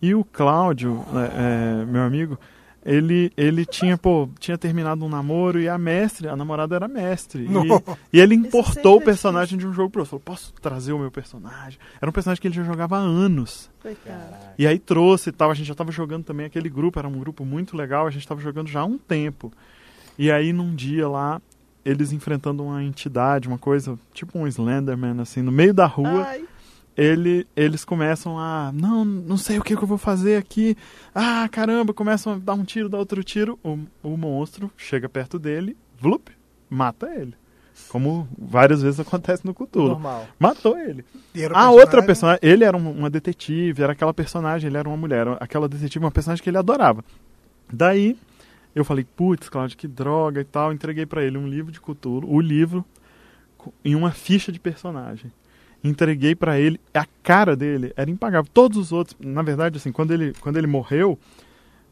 [0.00, 2.38] e o Cláudio, é, é, meu amigo,
[2.84, 7.46] ele ele tinha, pô, tinha terminado um namoro e a mestre, a namorada era mestre.
[8.12, 10.10] E, e ele importou é o personagem de um jogo pro outro.
[10.10, 11.78] Falou, posso trazer o meu personagem?
[12.00, 13.70] Era um personagem que ele já jogava há anos.
[13.80, 14.36] Coitado.
[14.58, 17.18] E aí trouxe e tal, a gente já tava jogando também aquele grupo, era um
[17.18, 19.52] grupo muito legal, a gente tava jogando já há um tempo.
[20.18, 21.40] E aí num dia lá,
[21.84, 26.44] eles enfrentando uma entidade, uma coisa, tipo um Slenderman, assim, no meio da rua, Ai,
[26.96, 28.70] ele, eles começam a.
[28.74, 30.76] Não, não sei o que, que eu vou fazer aqui.
[31.14, 33.58] Ah, caramba, começam a dar um tiro, dar outro tiro.
[33.62, 36.28] O, o monstro chega perto dele, vlup,
[36.68, 37.34] mata ele.
[37.88, 39.88] Como várias vezes acontece no Cthulhu.
[39.90, 40.26] Normal.
[40.38, 41.04] Matou ele.
[41.34, 44.88] E era A outra personagem- ele era um- uma detetive, era aquela personagem, ele era
[44.88, 47.02] uma mulher, aquela detetive, uma personagem que ele adorava.
[47.72, 48.16] Daí,
[48.74, 50.72] eu falei, putz, Cláudio, que droga e tal.
[50.72, 52.84] Entreguei pra ele um livro de Cthulhu, o livro,
[53.84, 55.32] em uma ficha de personagem.
[55.84, 58.48] Entreguei pra ele, a cara dele era impagável.
[58.52, 61.18] Todos os outros, na verdade, assim, quando ele, quando ele morreu,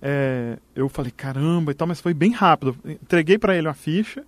[0.00, 2.76] é, eu falei, caramba e tal, mas foi bem rápido.
[2.84, 4.24] Entreguei pra ele uma ficha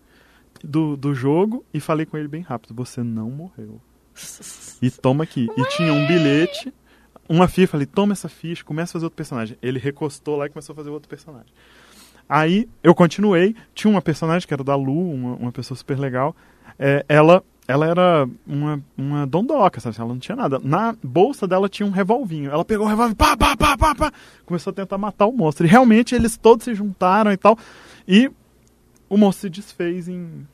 [0.63, 3.81] do, do jogo e falei com ele bem rápido, você não morreu.
[4.81, 5.49] E toma aqui.
[5.57, 6.73] E tinha um bilhete,
[7.29, 7.69] uma ficha.
[7.69, 9.57] Falei, toma essa ficha, começa a fazer outro personagem.
[9.63, 11.53] Ele recostou lá e começou a fazer outro personagem.
[12.29, 13.57] Aí eu continuei.
[13.75, 16.37] Tinha uma personagem que era da Lu, uma, uma pessoa super legal.
[16.79, 19.97] É, ela, ela era uma, uma dondoca, sabe?
[19.99, 20.61] Ela não tinha nada.
[20.63, 22.51] Na bolsa dela tinha um revolvinho.
[22.51, 24.13] Ela pegou o revólver, pá, pá, pá, pá, pá.
[24.45, 25.65] Começou a tentar matar o monstro.
[25.67, 27.57] E realmente eles todos se juntaram e tal.
[28.07, 28.31] E
[29.09, 30.47] o monstro se desfez em.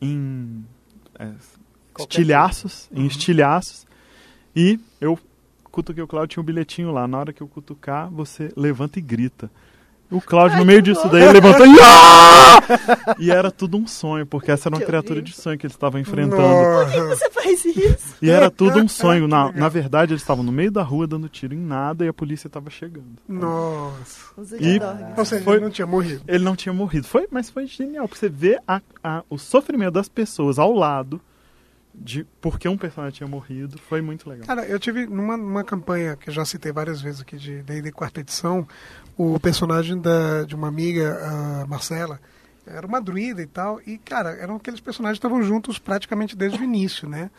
[0.00, 0.64] em
[1.18, 1.30] é,
[1.98, 3.02] estilhaços, Uhum.
[3.02, 3.86] em estilhaços.
[4.54, 5.18] E eu
[5.70, 7.08] cutuquei o Cláudio, tinha um bilhetinho lá.
[7.08, 9.50] Na hora que eu cutucar, você levanta e grita.
[10.16, 11.76] O Cláudio, no meio que disso daí, ele levantou e...
[11.80, 15.34] "Ah!" E era tudo um sonho, porque essa era uma Que criatura horrível.
[15.34, 16.36] de sonho que eles estavam enfrentando.
[16.42, 17.06] Nossa.
[17.08, 18.14] Você faz isso?
[18.22, 19.26] E era tudo um sonho.
[19.28, 22.12] Na, na verdade, eles estavam no meio da rua dando tiro em nada e a
[22.12, 23.16] polícia estava chegando.
[23.28, 24.20] Nossa.
[24.36, 24.80] Os E-.
[25.16, 26.22] Ou seja, Foi- ele não tinha morrido.
[26.26, 27.06] Ele não tinha morrido.
[27.06, 31.20] Foi, mas foi genial, porque você vê a- a- o sofrimento das pessoas ao lado,
[31.96, 34.44] de porque um personagem tinha morrido, foi muito legal.
[34.46, 37.92] Cara, eu tive numa, numa campanha que eu já citei várias vezes aqui de D&D
[37.92, 38.66] quarta edição,
[39.16, 41.18] o personagem da, de uma amiga,
[41.62, 42.20] a Marcela,
[42.66, 46.58] era uma druida e tal, e cara, eram aqueles personagens que estavam juntos praticamente desde
[46.58, 47.30] o início, né?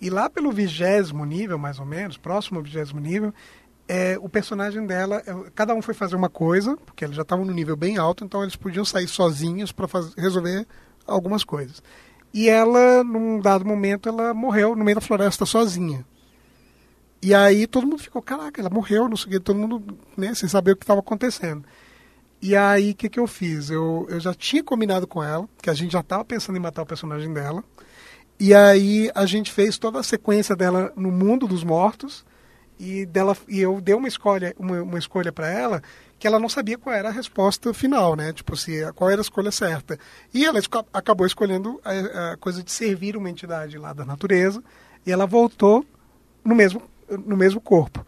[0.00, 3.32] E lá pelo vigésimo nível, mais ou menos, próximo ao vigésimo nível,
[3.88, 7.44] é, o personagem dela, é, cada um foi fazer uma coisa, porque eles já estavam
[7.44, 10.66] no nível bem alto, então eles podiam sair sozinhos para resolver
[11.06, 11.82] algumas coisas.
[12.34, 16.04] E ela, num dado momento, ela morreu no meio da floresta sozinha.
[17.22, 20.34] E aí todo mundo ficou, caraca, ela morreu, não sei o que, todo mundo né,
[20.34, 21.64] sem saber o que estava acontecendo.
[22.40, 23.70] E aí o que, que eu fiz?
[23.70, 26.82] Eu, eu já tinha combinado com ela, que a gente já estava pensando em matar
[26.82, 27.64] o personagem dela.
[28.38, 32.24] E aí a gente fez toda a sequência dela no mundo dos mortos.
[32.78, 35.82] E, dela, e eu dei uma escolha, uma, uma escolha para ela
[36.18, 38.32] que ela não sabia qual era a resposta final, né?
[38.32, 39.98] Tipo, se, qual era a escolha certa.
[40.32, 40.58] E ela
[40.92, 44.62] acabou escolhendo a, a, coisa de servir uma entidade lá da natureza,
[45.04, 45.84] e ela voltou
[46.44, 48.04] no mesmo, no mesmo corpo.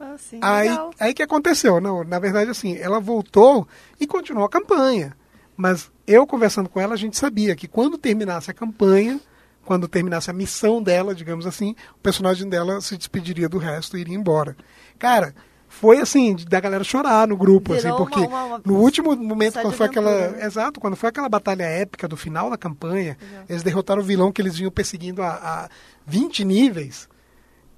[0.00, 0.90] Ah, sim, aí, legal.
[0.98, 1.80] aí que aconteceu?
[1.80, 3.66] Não, na verdade, assim, ela voltou
[4.00, 5.16] e continuou a campanha.
[5.56, 9.20] Mas eu conversando com ela, a gente sabia que quando terminasse a campanha,
[9.64, 14.00] quando terminasse a missão dela, digamos assim, o personagem dela se despediria do resto e
[14.00, 14.56] iria embora.
[14.98, 15.32] Cara,
[15.68, 19.14] foi assim, da galera chorar no grupo, Virou assim, porque uma- uma- uma- no último
[19.14, 20.32] momento, quando foi aquela.
[20.32, 20.44] né?
[20.44, 23.16] Exato, quando foi aquela batalha épica do final da campanha,
[23.48, 25.68] eles derrotaram o vilão que eles vinham perseguindo a, a
[26.04, 27.08] 20 níveis.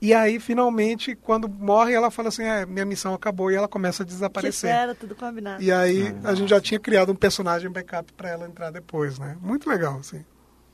[0.04, 4.02] E aí, finalmente, quando morre, ela fala assim: é, minha missão acabou e ela começa
[4.02, 4.68] a Que desaparecer.
[4.70, 5.62] era tudo combinado.
[5.62, 9.36] E aí a gente já tinha criado um personagem backup pra ela entrar depois, né?
[9.40, 10.22] Muito legal, assim.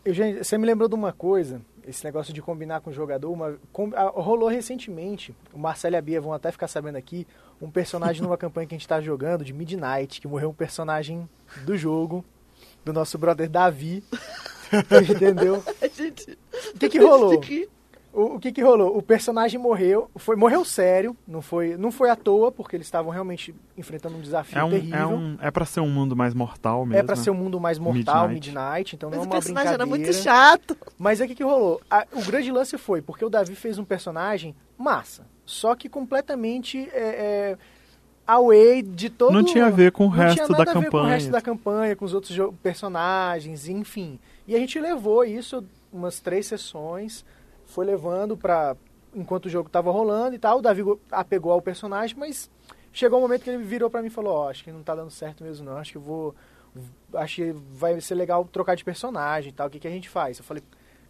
[0.04, 3.30] Eugênio, você me lembrou de uma coisa, esse negócio de combinar com o jogador.
[3.30, 7.26] Uma, com- ah, rolou recentemente, o Marcelo e a Bia vão até ficar sabendo aqui,
[7.62, 11.28] um personagem numa campanha que a gente tá jogando, de Midnight, que morreu um personagem
[11.64, 12.24] do jogo,
[12.84, 14.02] do nosso brother Davi.
[15.08, 15.62] Entendeu?
[15.94, 16.36] Gente,
[16.74, 17.40] O que que rolou?
[18.12, 18.96] O, o que que rolou?
[18.96, 23.12] O personagem morreu, foi morreu sério, não foi, não foi à toa, porque eles estavam
[23.12, 24.98] realmente enfrentando um desafio É, um, terrível.
[24.98, 26.98] é, um, é pra ser um mundo mais mortal mesmo.
[26.98, 28.48] É pra ser um mundo mais mortal, Midnight.
[28.58, 30.76] Midnight, então Mas não é o uma personagem era muito chato.
[30.98, 31.80] Mas aí o que, que rolou?
[31.88, 36.88] A- o grande lance foi porque o Davi fez um personagem massa, só que completamente
[36.92, 36.98] é,
[37.54, 37.58] é,
[38.26, 39.32] away de todo.
[39.32, 41.00] Não tinha a ver com o não resto tinha da nada a ver com o
[41.00, 41.14] campanha.
[41.14, 44.18] resto da campanha, com os outros personagens, enfim.
[44.48, 47.24] E a gente levou isso umas três sessões,
[47.70, 48.76] foi levando pra.
[49.14, 50.58] enquanto o jogo tava rolando e tal.
[50.58, 52.50] O Davi go- apegou ao personagem, mas
[52.92, 54.94] chegou um momento que ele virou pra mim e falou: Ó, acho que não tá
[54.94, 55.76] dando certo mesmo, não.
[55.78, 56.34] Acho que vou.
[57.14, 59.66] Acho que vai ser legal trocar de personagem e tal.
[59.66, 60.38] O que, que a gente faz?
[60.38, 60.62] Eu falei,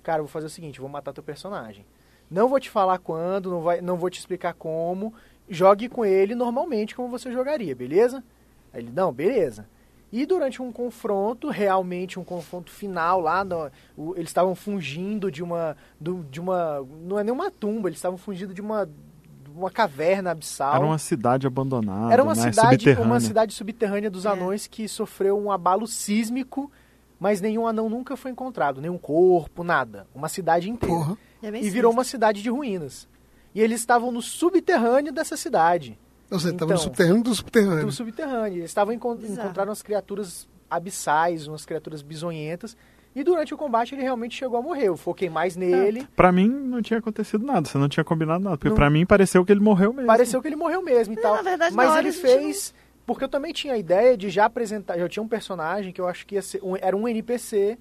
[0.03, 1.85] cara, vou fazer o seguinte, vou matar teu personagem.
[2.31, 5.13] Não vou te falar quando, não, vai, não vou te explicar como.
[5.49, 8.25] Jogue com ele normalmente como você jogaria, beleza?
[8.73, 9.69] Aí ele, não, beleza.
[10.13, 15.43] E durante um confronto, realmente um confronto final lá, no- o- eles estavam fugindo de
[15.43, 19.51] uma, do- de uma, não é nem uma tumba, eles estavam fugindo de uma, de
[19.55, 20.75] uma caverna abissal.
[20.75, 22.43] Era uma cidade abandonada, Era uma né?
[22.51, 23.07] cidade, subterrânea.
[23.07, 24.31] uma cidade subterrânea dos É.
[24.31, 26.71] anões que sofreu um abalo sísmico,
[27.19, 30.09] mas nenhum anão nunca foi encontrado, nenhum corpo, nada.
[30.15, 30.93] Uma cidade inteira.
[30.95, 31.17] Porra.
[31.43, 31.91] É E virou sinistro.
[31.91, 33.07] uma cidade de ruínas.
[33.55, 35.97] E eles estavam no subterrâneo dessa cidade.
[36.31, 37.87] Ou seja, estava Então, no subterrâneo do subterrâneo.
[37.87, 38.59] Do subterrâneo.
[38.59, 39.41] Eles estavam encon Bizarro.
[39.47, 42.77] encontrando umas criaturas abissais, umas criaturas bizonhentas.
[43.15, 44.87] E durante o combate ele realmente chegou a morrer.
[44.87, 46.07] Eu foquei mais nele.
[46.15, 48.57] Pra mim não tinha acontecido nada, você não tinha combinado nada.
[48.57, 48.77] Porque Não.
[48.77, 50.07] pra mim pareceu que ele morreu mesmo.
[50.07, 51.35] Pareceu que ele morreu mesmo e É, tal.
[51.35, 52.73] na verdade, Mas ele fez.
[53.05, 54.97] Porque eu também tinha a ideia de já apresentar.
[54.97, 56.61] Eu tinha um personagem que eu acho que ia ser.
[56.63, 57.77] um- era um NPC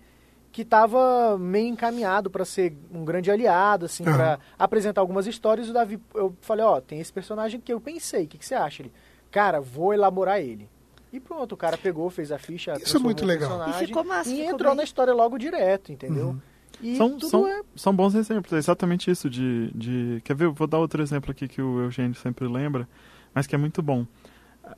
[0.52, 4.16] que estava meio encaminhado para ser um grande aliado, assim, Aham.
[4.16, 5.68] para apresentar algumas histórias.
[5.68, 8.46] E o Davi, eu falei: Ó, tem esse personagem que eu pensei, o que, que
[8.46, 8.82] você acha?
[8.84, 8.92] Ele,
[9.32, 10.70] cara, vou elaborar ele.
[11.12, 12.74] E pronto, o cara pegou, fez a ficha.
[12.74, 13.68] Isso é muito legal.
[13.70, 14.78] E ficou massa, E ficou entrou bem.
[14.78, 16.28] na história logo direto, entendeu?
[16.30, 16.40] Uhum.
[16.82, 17.62] E São, tudo são, é.
[17.76, 20.22] são bons exemplos, é exatamente isso de, de...
[20.24, 20.46] Quer ver?
[20.46, 22.88] Eu Vou dar outro exemplo aqui que o Eugênio sempre lembra,
[23.34, 24.06] mas que é muito bom.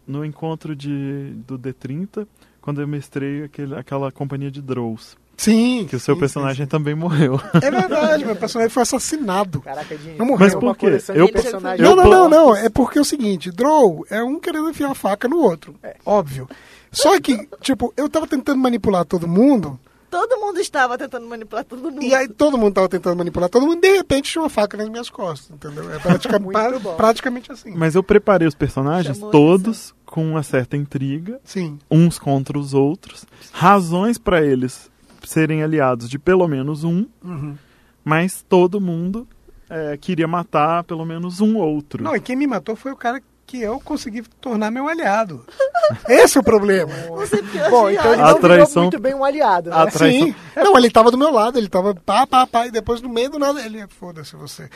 [0.07, 2.25] No encontro de, do D30,
[2.61, 5.87] quando eu mestrei aquele, aquela companhia de Drows, Sim.
[5.89, 7.39] que o seu sim, personagem também morreu.
[7.39, 7.45] sim.
[7.63, 9.61] É verdade, meu personagem foi assassinado.
[9.61, 10.39] Caraca, Dinho, Não morreu.
[10.45, 10.97] Mas por quê?
[11.15, 11.81] Eu personagens.
[11.87, 12.55] Não, não, não, não.
[12.55, 15.73] É porque é o seguinte, Drow é um querendo enfiar a faca no outro.
[15.81, 15.95] É.
[16.05, 16.47] Óbvio.
[16.91, 19.79] Só que, tipo, eu tava tentando manipular todo mundo,
[20.11, 22.03] Todo mundo estava tentando manipular todo mundo.
[22.03, 24.75] e aí todo mundo tava tentando manipular todo mundo, e de repente tinha uma faca
[24.75, 25.89] nas minhas costas, entendeu?
[25.89, 27.71] É pratica- Muito pra- praticamente assim.
[27.77, 31.79] Mas eu preparei os personagens Chamou todos com uma certa intriga, Sim.
[31.89, 34.90] uns contra os outros, razões pra eles
[35.25, 37.55] serem aliados de pelo menos um, Uhum.
[38.03, 39.27] mas todo mundo
[39.69, 42.03] é, queria matar pelo menos um outro.
[42.03, 45.45] Não, e quem me matou foi o cara que eu consegui tornar meu aliado.
[46.07, 46.91] Esse é o problema.
[47.69, 49.75] Bom, então ele A não virou traição- muito bem um aliado, né?
[49.91, 50.35] Traição- Sim.
[50.55, 53.29] Não, ele tava do meu lado, ele tava pá, pá, pá, e depois no meio
[53.29, 54.69] do nada ele, foda-se você.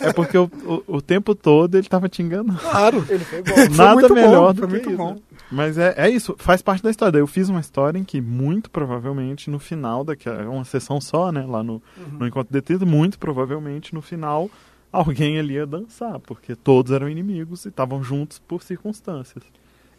[0.00, 2.58] É porque o, o, o tempo todo ele tava te enganando.
[2.60, 3.04] Claro.
[3.08, 3.54] Ele foi bom.
[3.54, 4.96] Foi Nada muito bom, melhor do foi que muito isso.
[4.96, 5.18] bom.
[5.50, 7.18] Mas é, é isso, faz parte da história.
[7.18, 10.42] Eu fiz uma história em que, muito provavelmente, no final daquela.
[10.42, 11.44] É uma sessão só, né?
[11.46, 11.82] Lá no,
[12.12, 14.50] no Encontro Detrido, muito provavelmente, no final,
[14.92, 19.42] alguém ali ia dançar, porque todos eram inimigos e estavam juntos por circunstâncias.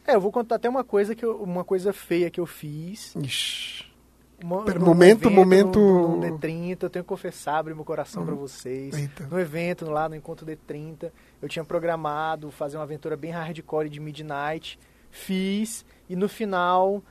[0.05, 3.15] É, eu vou contar até uma coisa que eu- uma coisa feia que eu fiz.
[3.15, 3.85] Ixi.
[4.43, 8.25] Uma- Pera, momento- evento, momento- No, no D30, eu tenho que confessar, abrir meu coração
[8.25, 8.95] pra vocês.
[8.97, 9.27] Eita.
[9.29, 13.99] No evento, lá no Encontro D30, eu tinha programado fazer uma aventura bem hardcore de
[13.99, 14.79] Midnight.
[15.11, 17.03] Fiz, e no final,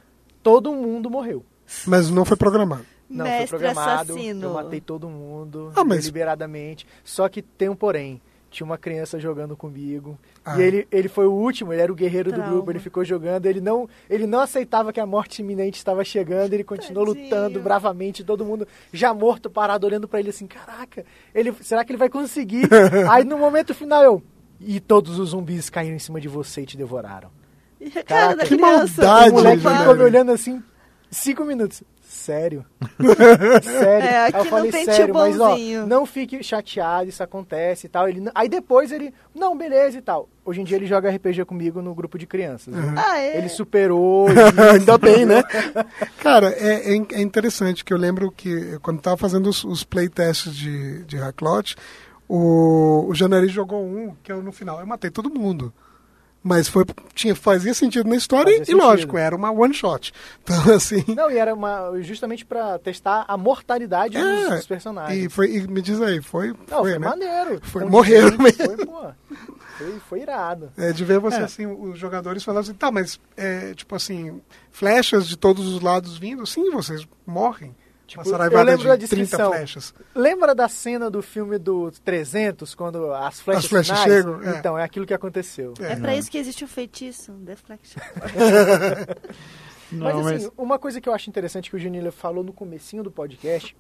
[0.43, 1.45] todo mundo morreu.
[1.87, 2.85] Mas não foi programado.
[3.09, 4.13] Não, Mestre foi programado.
[4.13, 4.47] assassino.
[4.49, 6.87] Eu matei todo mundo Ah, mas- deliberadamente.
[7.05, 8.21] Só que tem um porém.
[8.51, 10.19] Tinha uma criança jogando comigo.
[10.43, 10.59] Ah.
[10.59, 12.51] E ele, ele foi o último, ele era o guerreiro do Trauma.
[12.53, 12.71] grupo.
[12.71, 13.45] Ele ficou jogando.
[13.45, 16.55] Ele não, ele não aceitava que a morte iminente estava chegando.
[16.55, 17.25] Ele continuou Tadinho.
[17.25, 18.25] lutando bravamente.
[18.25, 22.09] Todo mundo já morto, parado, olhando pra ele assim: Caraca, ele, será que ele vai
[22.09, 22.67] conseguir?
[23.13, 24.23] Aí no momento final eu.
[24.61, 27.31] E todos os zumbis caíram em cima de você e te devoraram.
[28.07, 29.03] Cara da que criança.
[29.03, 30.63] maldade, O moleque ficou me olhando assim,
[31.11, 31.83] cinco minutos.
[32.03, 32.65] Sério?
[33.63, 34.07] Sério?
[34.07, 37.09] É, Aí aqui eu não falei, tem sério, tio mas ó, bonzinho." não fique chateado,
[37.11, 38.09] isso acontece e tal.
[38.09, 40.27] Ele, não- aí depois ele, não, beleza e tal.
[40.45, 42.75] Hoje em dia ele joga RPG comigo no grupo de crianças.
[42.75, 42.93] viu?
[42.97, 43.37] Ah, é?
[43.37, 44.27] Ele superou.
[44.73, 45.43] Ainda bem, né?
[46.21, 50.55] Cara, é, é é interessante que eu lembro que quando tava fazendo os, os playtests
[50.55, 51.77] de, de Hacklot,
[52.27, 55.73] o, o Janari jogou um que eu no final eu matei todo mundo.
[56.49, 56.85] Mas foi,
[57.15, 58.79] tinha, fazia sentido na história Fazia e, sentido.
[58.83, 60.13] lógico, era uma one shot.
[60.43, 61.05] Então, assim.
[61.15, 65.25] Não, e era uma, justamente pra testar a mortalidade dos, É, dos personagens.
[65.27, 66.49] E, foi, e me diz aí, foi.
[66.71, 67.09] Não, foi, foi, né?
[67.09, 67.61] maneiro.
[67.63, 68.65] Foi- Com morreram mesmo.
[68.65, 69.11] Foi, pô,
[69.77, 70.73] foi, foi irado.
[70.79, 71.43] É, de ver você É.
[71.43, 74.41] assim, os jogadores falando assim, tá, mas é, tipo assim,
[74.73, 77.77] flechas de todos os lados vindo, sim, vocês morrem.
[78.09, 79.53] Tipo, uma saraivada eu lembro da de 30 descrição.
[79.53, 79.95] flechas.
[80.15, 84.13] Lembra da cena do filme do 300, quando as flechas, As flechas finais?
[84.25, 84.59] chegam, é.
[84.59, 85.75] Então, é aquilo que aconteceu.
[85.79, 88.01] É pra isso que existe o feitiço, deflection.
[89.93, 92.53] Não, mas mas, assim, uma coisa que eu acho interessante que o Junila falou no
[92.53, 93.75] comecinho do podcast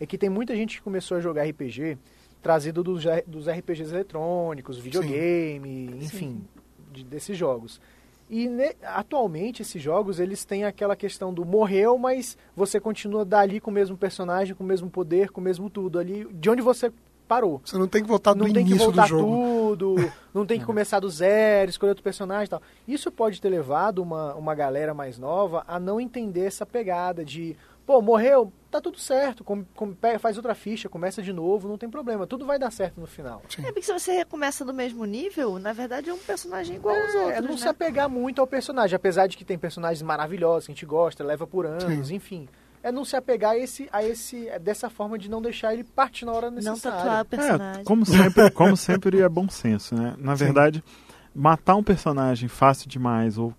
[0.00, 1.96] é que tem muita gente que começou a jogar RPG
[2.42, 6.44] trazido dos, dos RPGs eletrônicos, videogame, enfim,
[6.92, 7.80] de- desses jogos.
[8.28, 13.60] E ne- atualmente esses jogos eles têm aquela questão do morreu, mas você continua dali
[13.60, 16.62] com o mesmo personagem, com o mesmo poder, com o mesmo tudo ali, de onde
[16.62, 16.90] você
[17.28, 17.60] parou.
[17.64, 19.26] Você não tem que voltar do não tem que início voltar do jogo.
[19.76, 22.62] tudo, não tem que começar do zero, escolher outro personagem e tal.
[22.86, 27.56] Isso pode ter levado uma, uma galera mais nova a não entender essa pegada de,
[27.86, 31.78] pô, morreu, tá tudo certo, com, com- pega- faz outra ficha, começa de novo, não
[31.78, 33.42] tem problema, tudo vai dar certo no final.
[33.58, 37.14] É porque se você recomeça do mesmo nível, na verdade é um personagem igual aos
[37.14, 37.56] É, outros, é não né?
[37.56, 41.22] se apegar muito ao personagem, apesar de que tem personagens maravilhosos que a gente gosta,
[41.22, 42.48] leva por anos, enfim.
[42.82, 45.84] É não se apegar a esse, a esse, é dessa forma de não deixar ele
[45.84, 46.98] partir na hora Não necessária.
[46.98, 47.84] tatuar o é, personagem.
[47.84, 50.14] como sempre, como sempre é bom senso, né?
[50.18, 50.84] Na verdade,
[51.34, 53.54] matar um personagem fácil demais ou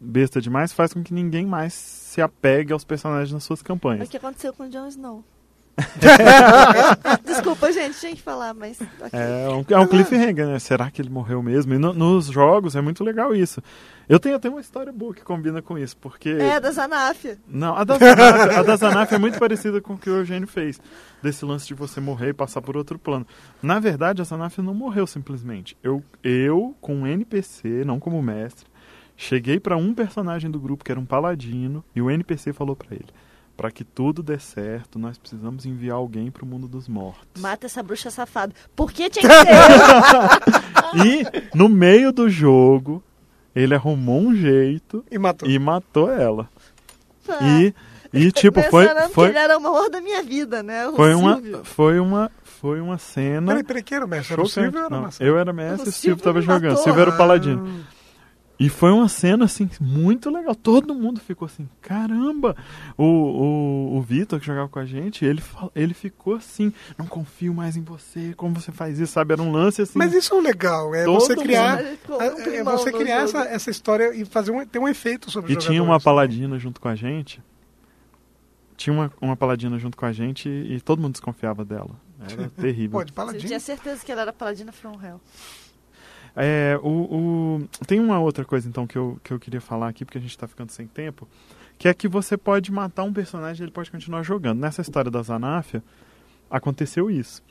[0.00, 3.64] besta demais faz com que ninguém mais se apegue aos personagens nas suas É o
[3.66, 4.08] campanhas.
[4.08, 5.24] que aconteceu com o Jon Snow.
[7.24, 8.78] Desculpa, gente, tinha que falar, mas.
[8.80, 9.18] ok.
[9.18, 10.58] É um, é um cliffhanger, né?
[10.58, 11.72] Será que ele morreu mesmo?
[11.74, 13.62] E no- nos jogos é muito legal isso.
[14.08, 16.30] Eu tenho até uma história boa que combina com isso, porque...
[16.30, 17.38] É, da Zanafia.
[17.46, 20.48] Não, a da Zanaf, a da Zanaf é muito parecida com o que o Eugênio
[20.48, 20.80] fez.
[21.22, 23.26] Desse lance de você morrer e passar por outro plano.
[23.62, 25.76] Na verdade, a Zanaf não morreu simplesmente.
[25.82, 28.66] Eu, eu com um NPC, não como mestre,
[29.22, 32.88] cheguei pra um personagem do grupo que era um paladino e o NPC falou pra
[32.92, 33.08] ele:
[33.56, 37.40] Pra que tudo dê certo, nós precisamos enviar alguém pro mundo dos mortos.
[37.42, 38.54] Mata essa bruxa safada.
[38.74, 41.06] Por que tinha que ser?
[41.06, 43.02] E no meio do jogo,
[43.54, 45.48] ele arrumou um jeito E matou.
[45.48, 46.48] e matou ela.
[47.28, 47.74] Ah, E,
[48.12, 50.88] e tipo, foi, foi, era o amor da minha vida, né?
[50.88, 51.60] O Foi uma, Silvio.
[51.64, 53.46] foi uma, foi uma cena.
[53.48, 54.32] Peraí, peraí, quem era o mestre?
[54.32, 54.48] Era o.
[54.48, 56.76] Silvio ou era o eu era mestre O e o Silvio Silvio tava jogando.
[56.78, 57.16] Silvio era o Ah.
[58.60, 60.54] E foi uma cena, assim, muito legal.
[60.54, 62.54] Todo mundo ficou assim, caramba!
[62.94, 65.42] O, o, o Vitor, que jogava com a gente, ele,
[65.74, 69.32] ele ficou assim, não confio mais em você, como você faz isso, sabe?
[69.32, 69.98] Era um lance assim.
[69.98, 71.78] Mas isso é legal, é Todo você mundo, criar?
[71.78, 75.30] Ficou é, um é você criar essa, essa história e fazer um, ter um efeito
[75.30, 77.42] sobre E tinha uma paladina junto com a gente.
[78.76, 81.98] Tinha uma, uma paladina junto com a gente e, e todo mundo desconfiava dela.
[82.30, 82.98] Era terrível.
[82.98, 83.46] Pô, de Você paladino.
[83.46, 85.18] tinha certeza que ela era paladina from hell.
[86.42, 90.04] É, o, o- tem uma outra coisa então que eu, que eu queria falar aqui,
[90.06, 91.28] porque a gente tá ficando sem tempo,
[91.78, 94.58] que é que você pode matar um personagem e ele pode continuar jogando.
[94.58, 95.82] Nessa história da Zanáfia,
[96.50, 97.42] aconteceu isso.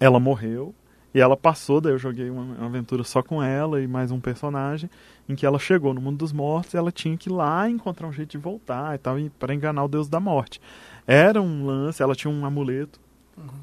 [0.00, 0.74] Ela morreu
[1.14, 4.88] E ela passou, daí eu joguei uma, aventura só com ela e mais um personagem,
[5.28, 8.06] em que ela chegou no mundo dos mortos e ela tinha que ir lá encontrar
[8.06, 10.60] um jeito de voltar e tal, para enganar o deus da morte.
[11.06, 13.00] Era um lance, ela tinha um amuleto.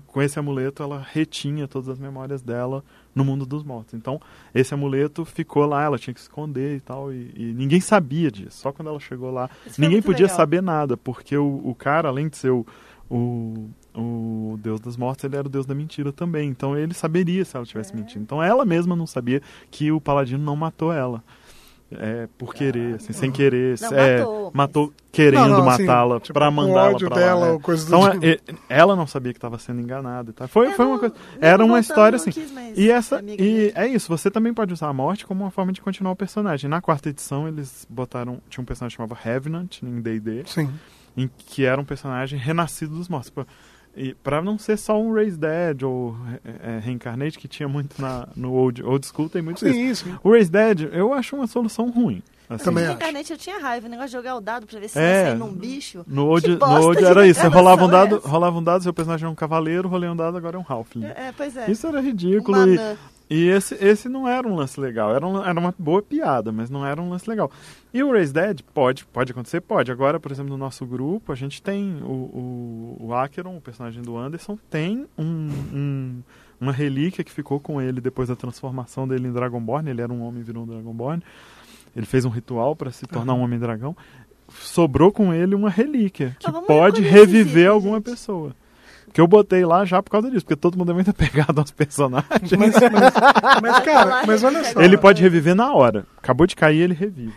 [0.08, 2.84] Com esse amuleto, ela retinha todas as memórias dela
[3.18, 3.96] no mundo dos mortos.
[3.96, 4.22] Então,
[4.54, 8.60] esse amuleto ficou lá, ela tinha que esconder e tal, e, e ninguém sabia disso.
[8.60, 10.38] Só quando ela chegou lá, Isso ninguém podia legal.
[10.38, 12.66] saber nada, porque o, o cara, além de ser o,
[13.10, 16.48] o, o deus das mortes, ele era o deus da mentira também.
[16.48, 18.24] Então, ele saberia se ela estivesse mentindo.
[18.24, 21.24] Então, ela mesma não sabia que o paladino não matou ela.
[21.90, 23.80] É, por querer, assim, sem querer.
[23.80, 27.40] Não, é, matou, matou querendo Não, não, assim, matá-la tipo, pra mandá-la ódio pra dela
[27.40, 27.48] lá.
[27.48, 27.52] é.
[27.52, 28.26] ou coisa do Então, tipo.
[28.26, 30.48] é, ela não sabia que estava sendo enganada e tal.
[30.50, 31.16] Foi, É, foi uma coisa.
[31.40, 32.30] Era uma história assim.
[32.30, 35.72] quis E essa e é isso, você também pode usar a morte como uma forma
[35.72, 36.70] de continuar o personagem.
[36.70, 40.70] Na quarta edição eles botaram, tinha um personagem chamado Revenant em D&D, Sim.
[41.16, 43.30] em que era um personagem renascido dos mortos.
[43.30, 43.46] Pô,
[43.98, 48.00] E para não ser só um Raise Dead ou é, é, Reincarnate que tinha muito
[48.00, 50.04] na, no old, old school, tem muito isso.
[50.04, 50.20] Sim, sim.
[50.24, 52.22] O Raise Dead eu acho uma solução ruim.
[52.48, 52.66] assim.
[52.66, 52.94] Também acho.
[52.94, 55.30] internet eu tinha raiva, o negócio de jogar o dado pra ver se É.
[55.30, 55.34] é.
[55.34, 56.06] num bicho.
[56.08, 58.28] No old, no old era isso, você rolava um dado, é essa?
[58.28, 61.06] rolava um dado, seu personagem era um cavaleiro, rolei um dado, agora é um halfling.
[61.06, 61.70] É, pois é.
[61.70, 62.98] Isso era um ridículo e, manã.
[63.30, 65.14] E esse, esse não era um lance legal.
[65.16, 67.52] Era, um- era uma boa piada, mas não era um lance legal.
[67.94, 69.62] E o Raise Dead pode, pode acontecer?
[69.62, 69.92] Pode.
[69.92, 74.02] Agora, por exemplo, no nosso grupo, a gente tem o, o, o Acheron, o personagem
[74.02, 75.24] do Anderson, tem um,
[75.74, 76.24] um-
[76.60, 79.90] uma relíquia que ficou com ele depois da transformação dele em Dragonborn.
[79.90, 81.22] Ele era um homem e virou um Dragonborn.
[81.96, 83.96] Ele fez um ritual para se tornar um homem dragão.
[84.50, 88.06] Sobrou com ele uma relíquia que Ah, vamos pode reviver itens, alguma gente.
[88.06, 88.56] pessoa.
[89.14, 91.72] Que eu botei lá já por causa disso, porque todo mundo é muito apegado aos
[91.72, 92.30] personagens.
[92.58, 93.14] Mas, mas,
[93.62, 94.82] mas, cara, mas olha só.
[94.82, 96.06] Ele pode reviver na hora.
[96.18, 97.34] Acabou de cair, ele revive.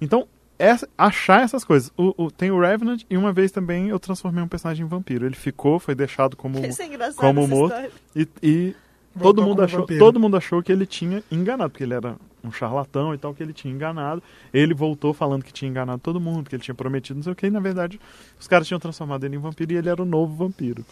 [0.00, 0.26] Então,
[0.58, 1.90] essa- achar essas coisas.
[1.96, 5.24] O, o- tem o Revenant e uma vez também eu transformei um personagem em vampiro.
[5.24, 6.58] Ele ficou, foi deixado como.
[6.64, 7.72] Isso é engraçado como morto.
[7.74, 7.90] história.
[8.14, 8.76] E, e
[9.20, 9.98] todo, mundo achou, vampiro.
[9.98, 13.42] todo mundo achou que ele tinha enganado, porque ele era um charlatão e tal, que
[13.42, 14.22] ele tinha enganado.
[14.52, 17.36] Ele voltou falando que tinha enganado todo mundo, que ele tinha prometido não sei o
[17.36, 18.00] que, e na verdade
[18.38, 20.84] os caras tinham transformado ele em vampiro e ele era o novo vampiro.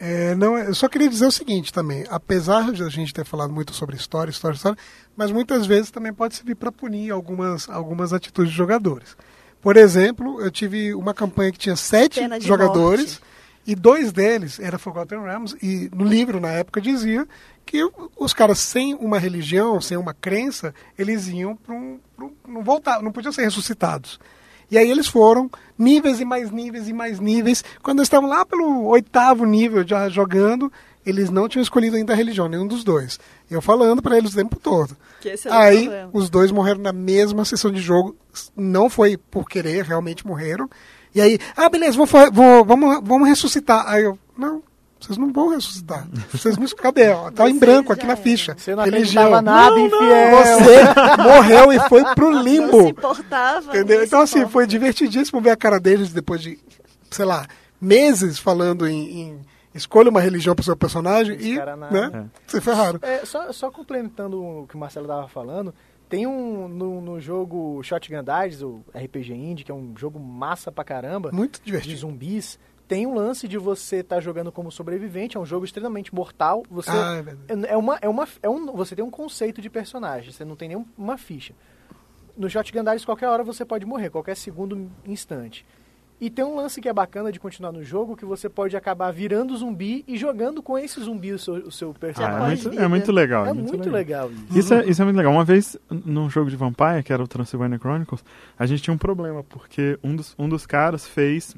[0.00, 2.04] É, não, eu só queria dizer o seguinte também.
[2.08, 4.78] Apesar de a gente ter falado muito sobre história, história, história,
[5.16, 9.16] mas muitas vezes também pode servir para punir algumas, algumas atitudes de jogadores.
[9.60, 13.20] Por exemplo, eu tive uma campanha que tinha sete jogadores morte.
[13.68, 17.26] E dois deles era Forgotten Realms e no livro na época dizia
[17.66, 22.62] que os caras sem uma religião, sem uma crença, eles iam para um, um- não
[22.64, 24.18] voltar, não podiam ser ressuscitados.
[24.70, 27.62] E aí eles foram níveis e mais níveis e mais níveis.
[27.82, 30.72] Quando eles estavam lá pelo oitavo nível já jogando,
[31.06, 33.18] eles não tinham escolhido ainda a religião, nenhum dos dois.
[33.50, 34.96] Eu falando para eles o tempo todo.
[35.58, 36.10] Aí problema.
[36.12, 38.14] os dois morreram na mesma sessão de jogo.
[38.56, 40.68] Não foi por querer, realmente morreram.
[41.14, 43.84] E aí, ah, beleza, vou, vou- vamos, vamos ressuscitar.
[43.88, 44.62] Aí eu, não,
[45.00, 46.06] vocês não vão ressuscitar.
[46.32, 47.08] Vocês me cadê?
[47.10, 47.30] ó?
[47.30, 48.54] Tá em branco aqui na ficha.
[48.58, 49.24] Você não Religião.
[49.34, 50.58] acreditava nada, Não, não, infiel.
[50.58, 52.88] Você morreu e foi pro Não se limbo.
[52.88, 53.68] importava.
[53.76, 54.04] Entendeu?
[54.04, 54.52] Então, assim, importa.
[54.52, 56.58] foi divertidíssimo ver a cara deles depois de,
[57.10, 57.46] sei lá,
[57.80, 59.40] meses falando em, em
[59.74, 62.98] escolha uma religião pro seu personagem Esse e, né, se ferraram.
[63.02, 65.72] É, só, só complementando o que o Marcelo estava falando,
[66.08, 70.70] tem um no, no jogo Shotgun Dice, o RPG Indie, que é um jogo massa
[70.72, 71.96] pra caramba, Muito de divertido.
[71.98, 76.62] zumbis, tem um lance de você estar jogando como sobrevivente, é um jogo extremamente mortal.
[76.70, 77.66] Você Ah, é verdade.
[77.68, 80.68] é uma, é uma, é um, você tem um conceito de personagem, você não tem
[80.68, 81.54] nenhuma ficha.
[82.36, 85.66] No Shotgun Dice, qualquer hora você pode morrer, qualquer segundo instante.
[86.20, 89.12] E tem um lance que é bacana de continuar no jogo, que você pode acabar
[89.12, 92.36] virando zumbi e jogando com esse zumbi o seu, o seu Ah, personagem.
[92.36, 93.46] é, pode muito, é muito legal.
[93.46, 94.58] É muito legal isso.
[94.58, 95.32] Isso é, isso é muito legal.
[95.32, 98.24] Uma vez, num jogo de Vampire, que era o Transylvania Chronicles,
[98.58, 101.54] a gente tinha um problema, porque um dos, um dos caras fez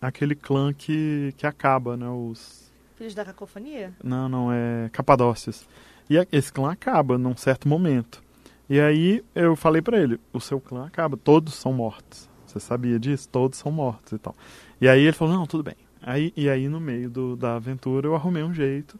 [0.00, 2.08] aquele clã que, que acaba, né?
[2.08, 2.70] Os.
[2.94, 3.92] Filhos da cacofonia?
[4.04, 5.66] Não, não, é Capadócios.
[6.08, 8.22] E a- esse clã acaba num certo momento.
[8.68, 12.29] E aí eu falei pra ele: o seu clã acaba, todos são mortos.
[12.50, 13.28] Você sabia disso?
[13.28, 14.34] Todos são mortos e tal.
[14.80, 15.76] E aí ele falou: não, tudo bem.
[16.02, 18.98] Aí, e aí no meio do, da aventura eu arrumei um jeito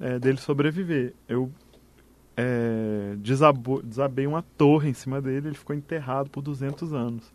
[0.00, 1.14] é, dele sobreviver.
[1.28, 1.50] Eu
[2.36, 7.32] é, desabou, desabei uma torre em cima dele, ele ficou enterrado por 200 anos.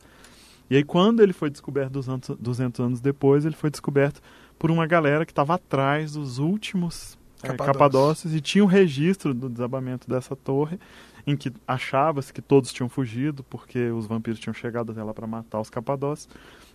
[0.70, 4.22] E aí quando ele foi descoberto 200, 200 anos depois, ele foi descoberto
[4.60, 7.68] por uma galera que estava atrás dos últimos é, Capadócios.
[7.68, 10.80] capadócios e tinha um registro do desabamento dessa torre
[11.28, 15.28] em que achava-se que todos tinham fugido porque os vampiros tinham chegado até lá para
[15.28, 16.30] matar os capadócios.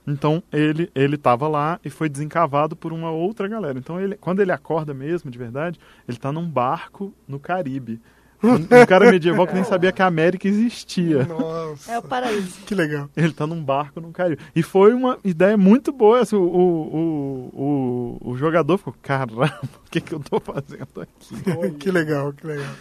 [0.07, 3.79] Então ele ele estava lá e foi desencavado por uma outra galera.
[3.79, 7.99] Então ele quando ele acorda mesmo, de verdade, ele está num barco no Caribe.
[8.43, 11.25] Um, um cara medieval que nem sabia que a América existia.
[11.25, 11.93] Nossa.
[11.93, 12.61] É o paraíso.
[12.67, 13.09] Que legal.
[13.17, 14.43] Ele tá num barco num Caribe.
[14.55, 16.21] E foi uma ideia muito boa.
[16.21, 21.71] Assim, o, o, o, o, jogador ficou, caramba, o que, que eu tô fazendo aqui?
[21.79, 22.75] que legal, que legal.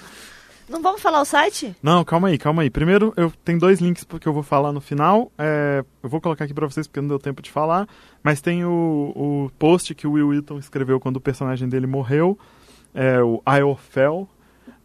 [0.71, 1.75] Não vamos falar o site?
[1.83, 2.69] Não, calma aí, calma aí.
[2.69, 5.31] Primeiro, eu tenho dois links que eu vou falar no final.
[5.37, 7.87] É, eu vou colocar aqui pra vocês porque não deu tempo de falar.
[8.23, 8.69] Mas tem o,
[9.15, 12.37] o post que o Will Wheaton escreveu quando o personagem dele morreu.
[12.93, 14.27] É o I Fell.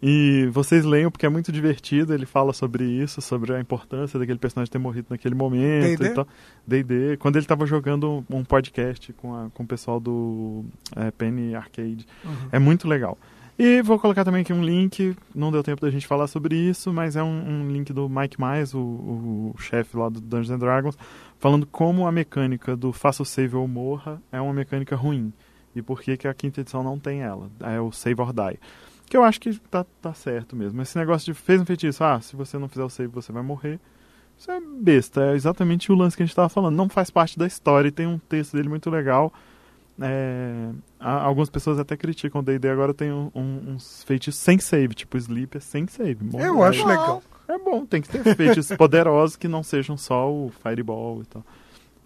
[0.03, 2.13] E vocês leiam porque é muito divertido.
[2.13, 5.99] Ele fala sobre isso, sobre a importância daquele personagem ter morrido naquele momento.
[5.99, 6.05] D&D?
[6.07, 6.29] e tal.
[6.67, 7.17] D&D.
[7.19, 10.65] Quando ele estava jogando um podcast com, a- com o pessoal do
[10.95, 12.07] é, Penny Arcade.
[12.53, 13.17] É muito legal.
[13.59, 16.93] E vou colocar também aqui um link, não deu tempo da gente falar sobre isso,
[16.93, 20.59] mas é um, um link do Mike Myers, o, o chefe lá do Dungeons and
[20.59, 20.99] Dragons,
[21.39, 25.33] falando como a mecânica do faça o save ou morra é uma mecânica ruim.
[25.75, 27.51] E por que, que a quinta edição não tem ela.
[27.61, 28.59] É o save or die.
[29.07, 30.81] Que eu acho que tá, tá certo mesmo.
[30.83, 33.43] Esse negócio de fez um feitiço, ah, se você não fizer o save você vai
[33.43, 33.81] morrer.
[34.37, 36.77] Isso é besta, é exatamente o lance que a gente estava falando.
[36.77, 39.33] Não faz parte da história e tem um texto dele muito legal.
[40.01, 40.69] É,
[41.01, 45.17] algumas pessoas até criticam o D&D agora tem um- um- uns feitiços sem save, tipo
[45.17, 46.23] sleep é sem save.
[46.23, 47.23] Morre- Eu acho Bom, legal.
[47.49, 51.45] É bom, tem que ter feitiços poderosos que não sejam só o Fireball e tal.